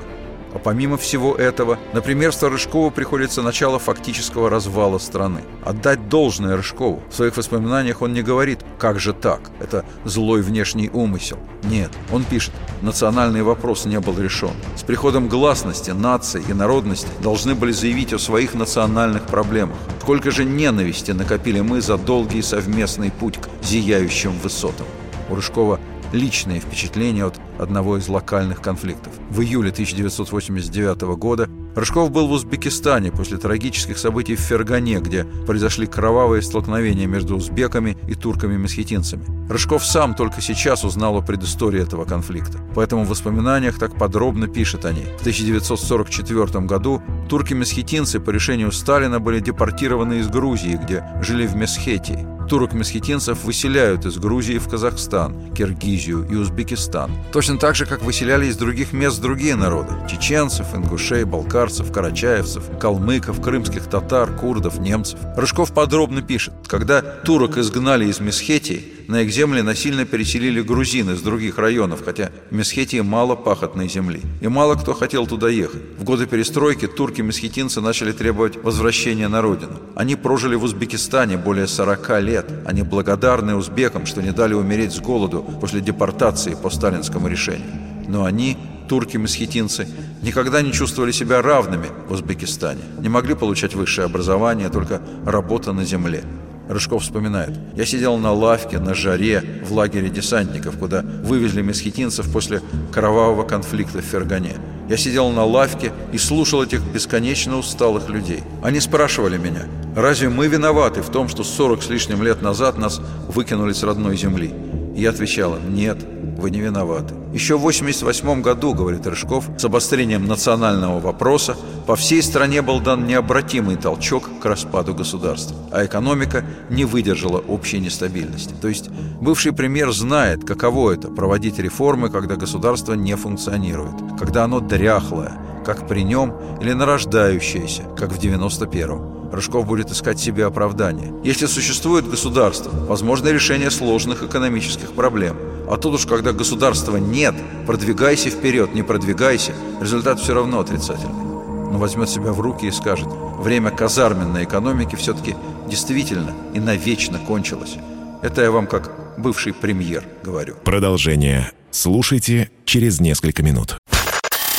А 0.53 0.59
помимо 0.59 0.97
всего 0.97 1.33
этого, 1.35 1.79
например, 1.93 2.31
Рыжкову 2.41 2.91
приходится 2.91 3.41
начало 3.41 3.79
фактического 3.79 4.49
развала 4.49 4.97
страны. 4.97 5.41
Отдать 5.65 6.09
должное 6.09 6.55
Рыжкову. 6.55 7.01
В 7.09 7.15
своих 7.15 7.37
воспоминаниях 7.37 8.01
он 8.01 8.13
не 8.13 8.21
говорит 8.21 8.59
«как 8.77 8.99
же 8.99 9.13
так? 9.13 9.51
Это 9.59 9.85
злой 10.03 10.41
внешний 10.41 10.89
умысел». 10.89 11.39
Нет, 11.63 11.91
он 12.11 12.23
пишет 12.23 12.53
«национальный 12.81 13.41
вопрос 13.41 13.85
не 13.85 13.99
был 13.99 14.19
решен». 14.19 14.51
С 14.75 14.83
приходом 14.83 15.27
гласности 15.27 15.91
нации 15.91 16.43
и 16.47 16.53
народности 16.53 17.07
должны 17.21 17.55
были 17.55 17.71
заявить 17.71 18.13
о 18.13 18.19
своих 18.19 18.53
национальных 18.53 19.23
проблемах. 19.23 19.77
Сколько 20.01 20.31
же 20.31 20.43
ненависти 20.45 21.11
накопили 21.11 21.61
мы 21.61 21.81
за 21.81 21.97
долгий 21.97 22.41
совместный 22.41 23.11
путь 23.11 23.37
к 23.37 23.47
зияющим 23.63 24.33
высотам. 24.43 24.85
У 25.29 25.35
Рыжкова 25.35 25.79
личные 26.13 26.61
впечатления 26.61 27.25
от 27.25 27.39
одного 27.59 27.97
из 27.97 28.07
локальных 28.07 28.61
конфликтов. 28.61 29.11
В 29.29 29.41
июле 29.41 29.71
1989 29.71 31.01
года 31.17 31.49
Рыжков 31.75 32.11
был 32.11 32.27
в 32.27 32.31
Узбекистане 32.31 33.11
после 33.11 33.37
трагических 33.37 33.97
событий 33.97 34.35
в 34.35 34.39
Фергане, 34.39 34.99
где 34.99 35.25
произошли 35.47 35.87
кровавые 35.87 36.43
столкновения 36.43 37.07
между 37.07 37.35
узбеками 37.35 37.97
и 38.07 38.13
турками-месхетинцами. 38.13 39.25
Рыжков 39.49 39.83
сам 39.83 40.13
только 40.13 40.39
сейчас 40.39 40.83
узнал 40.83 41.17
о 41.17 41.21
предыстории 41.21 41.81
этого 41.81 42.05
конфликта. 42.05 42.59
Поэтому 42.75 43.05
в 43.05 43.09
воспоминаниях 43.09 43.79
так 43.79 43.95
подробно 43.97 44.47
пишет 44.47 44.85
о 44.85 44.93
ней. 44.93 45.07
В 45.17 45.21
1944 45.21 46.65
году 46.65 47.01
турки-месхетинцы 47.27 48.19
по 48.19 48.29
решению 48.29 48.71
Сталина 48.71 49.19
были 49.19 49.39
депортированы 49.39 50.19
из 50.19 50.27
Грузии, 50.27 50.79
где 50.81 51.03
жили 51.21 51.47
в 51.47 51.55
Месхетии 51.55 52.32
турок-месхетинцев 52.47 53.43
выселяют 53.43 54.05
из 54.05 54.17
Грузии 54.17 54.57
в 54.57 54.67
Казахстан, 54.67 55.53
Киргизию 55.53 56.27
и 56.29 56.35
Узбекистан. 56.35 57.11
Точно 57.31 57.57
так 57.57 57.75
же, 57.75 57.85
как 57.85 58.03
выселяли 58.03 58.47
из 58.47 58.57
других 58.57 58.93
мест 58.93 59.21
другие 59.21 59.55
народы– 59.55 59.93
чеченцев, 60.09 60.73
ингушей, 60.75 61.23
балкарцев, 61.23 61.91
карачаевцев, 61.91 62.63
калмыков, 62.79 63.41
крымских 63.41 63.87
татар, 63.87 64.31
курдов, 64.35 64.79
немцев. 64.79 65.19
Рыжков 65.35 65.73
подробно 65.73 66.21
пишет, 66.21 66.53
когда 66.67 67.01
турок 67.01 67.57
изгнали 67.57 68.05
из 68.05 68.19
Месхетии, 68.19 68.83
на 69.07 69.21
их 69.21 69.31
земли 69.31 69.61
насильно 69.61 70.05
переселили 70.05 70.61
грузин 70.61 71.09
из 71.11 71.21
других 71.21 71.57
районов, 71.57 72.03
хотя 72.03 72.31
в 72.49 72.55
Месхетии 72.55 73.01
мало 73.01 73.35
пахотной 73.35 73.89
земли. 73.89 74.21
И 74.41 74.47
мало 74.47 74.75
кто 74.75 74.93
хотел 74.93 75.27
туда 75.27 75.49
ехать. 75.49 75.81
В 75.97 76.03
годы 76.03 76.25
перестройки 76.25 76.87
турки-месхетинцы 76.87 77.81
начали 77.81 78.11
требовать 78.11 78.63
возвращения 78.63 79.27
на 79.27 79.41
родину. 79.41 79.79
Они 79.95 80.15
прожили 80.15 80.55
в 80.55 80.63
Узбекистане 80.63 81.37
более 81.37 81.67
40 81.67 82.21
лет. 82.21 82.45
Они 82.65 82.83
благодарны 82.83 83.55
узбекам, 83.55 84.05
что 84.05 84.21
не 84.21 84.31
дали 84.31 84.53
умереть 84.53 84.93
с 84.93 84.99
голоду 84.99 85.43
после 85.59 85.81
депортации 85.81 86.55
по 86.55 86.69
сталинскому 86.69 87.27
решению. 87.27 87.71
Но 88.07 88.25
они 88.25 88.57
турки-месхетинцы, 88.87 89.87
никогда 90.21 90.61
не 90.61 90.71
чувствовали 90.71 91.11
себя 91.11 91.41
равными 91.41 91.87
в 92.07 92.13
Узбекистане, 92.13 92.81
не 92.99 93.09
могли 93.09 93.33
получать 93.33 93.75
высшее 93.75 94.05
образование, 94.05 94.69
только 94.69 95.01
работа 95.25 95.73
на 95.73 95.85
земле. 95.85 96.23
Рыжков 96.69 97.03
вспоминает. 97.03 97.51
«Я 97.75 97.85
сидел 97.85 98.17
на 98.17 98.31
лавке, 98.31 98.79
на 98.79 98.93
жаре, 98.93 99.43
в 99.65 99.73
лагере 99.73 100.09
десантников, 100.09 100.77
куда 100.77 101.01
вывезли 101.01 101.61
месхетинцев 101.61 102.31
после 102.31 102.61
кровавого 102.91 103.43
конфликта 103.43 103.99
в 103.99 104.05
Фергане. 104.05 104.55
Я 104.89 104.97
сидел 104.97 105.29
на 105.29 105.45
лавке 105.45 105.93
и 106.11 106.17
слушал 106.17 106.63
этих 106.63 106.81
бесконечно 106.81 107.57
усталых 107.57 108.09
людей. 108.09 108.43
Они 108.61 108.79
спрашивали 108.79 109.37
меня, 109.37 109.63
разве 109.95 110.29
мы 110.29 110.47
виноваты 110.47 111.01
в 111.01 111.09
том, 111.09 111.29
что 111.29 111.43
40 111.43 111.83
с 111.83 111.89
лишним 111.89 112.21
лет 112.23 112.41
назад 112.41 112.77
нас 112.77 113.01
выкинули 113.27 113.73
с 113.73 113.83
родной 113.83 114.17
земли? 114.17 114.53
И 114.95 115.01
я 115.01 115.09
отвечала, 115.09 115.59
нет, 115.59 115.97
вы 116.37 116.51
не 116.51 116.59
виноваты. 116.59 117.13
Еще 117.33 117.55
в 117.55 117.65
1988 117.65 118.41
году, 118.41 118.73
говорит 118.73 119.07
Рыжков, 119.07 119.49
с 119.57 119.65
обострением 119.65 120.27
национального 120.27 120.99
вопроса 120.99 121.55
по 121.85 121.95
всей 121.95 122.21
стране 122.21 122.61
был 122.61 122.79
дан 122.79 123.05
необратимый 123.07 123.75
толчок 123.75 124.29
к 124.41 124.45
распаду 124.45 124.93
государства, 124.93 125.55
а 125.71 125.85
экономика 125.85 126.45
не 126.69 126.85
выдержала 126.85 127.39
общей 127.39 127.79
нестабильности. 127.79 128.53
То 128.61 128.67
есть 128.67 128.89
бывший 129.21 129.53
премьер 129.53 129.91
знает, 129.91 130.43
каково 130.45 130.91
это– 130.91 131.07
проводить 131.09 131.59
реформы, 131.59 132.09
когда 132.09 132.35
государство 132.35 132.93
не 132.93 133.15
функционирует, 133.15 133.95
когда 134.19 134.43
оно 134.45 134.59
дряхлое, 134.59 135.33
как 135.65 135.87
при 135.87 136.03
нем, 136.03 136.33
или 136.61 136.73
нарождающееся, 136.73 137.83
как 137.97 138.11
в 138.11 138.19
91-м. 138.19 139.31
Рыжков 139.33 139.65
будет 139.65 139.89
искать 139.89 140.19
себе 140.19 140.45
оправдание. 140.45 141.11
Если 141.23 141.47
существует 141.47 142.07
государство, 142.07 142.71
возможно 142.85 143.29
решение 143.29 143.71
сложных 143.71 144.21
экономических 144.21 144.91
проблем. 144.91 145.35
А 145.73 145.77
тут 145.77 145.95
уж, 145.95 146.05
когда 146.05 146.33
государства 146.33 146.97
нет, 146.97 147.33
продвигайся 147.65 148.29
вперед, 148.29 148.75
не 148.75 148.83
продвигайся, 148.83 149.53
результат 149.81 150.19
все 150.19 150.35
равно 150.35 150.59
отрицательный. 150.59 151.23
Но 151.71 151.79
возьмет 151.79 152.11
себя 152.11 152.31
в 152.31 152.39
руки 152.41 152.67
и 152.67 152.71
скажет, 152.71 153.07
время 153.39 153.71
казарменной 153.71 154.43
экономики 154.43 154.95
все-таки 154.95 155.35
действительно 155.67 156.31
и 156.53 156.59
навечно 156.59 157.17
кончилось. 157.17 157.77
Это 158.21 158.43
я 158.43 158.51
вам 158.51 158.67
как 158.67 158.91
бывший 159.17 159.51
премьер 159.51 160.03
говорю. 160.23 160.57
Продолжение 160.63 161.51
слушайте 161.71 162.51
через 162.65 163.01
несколько 163.01 163.41
минут. 163.41 163.79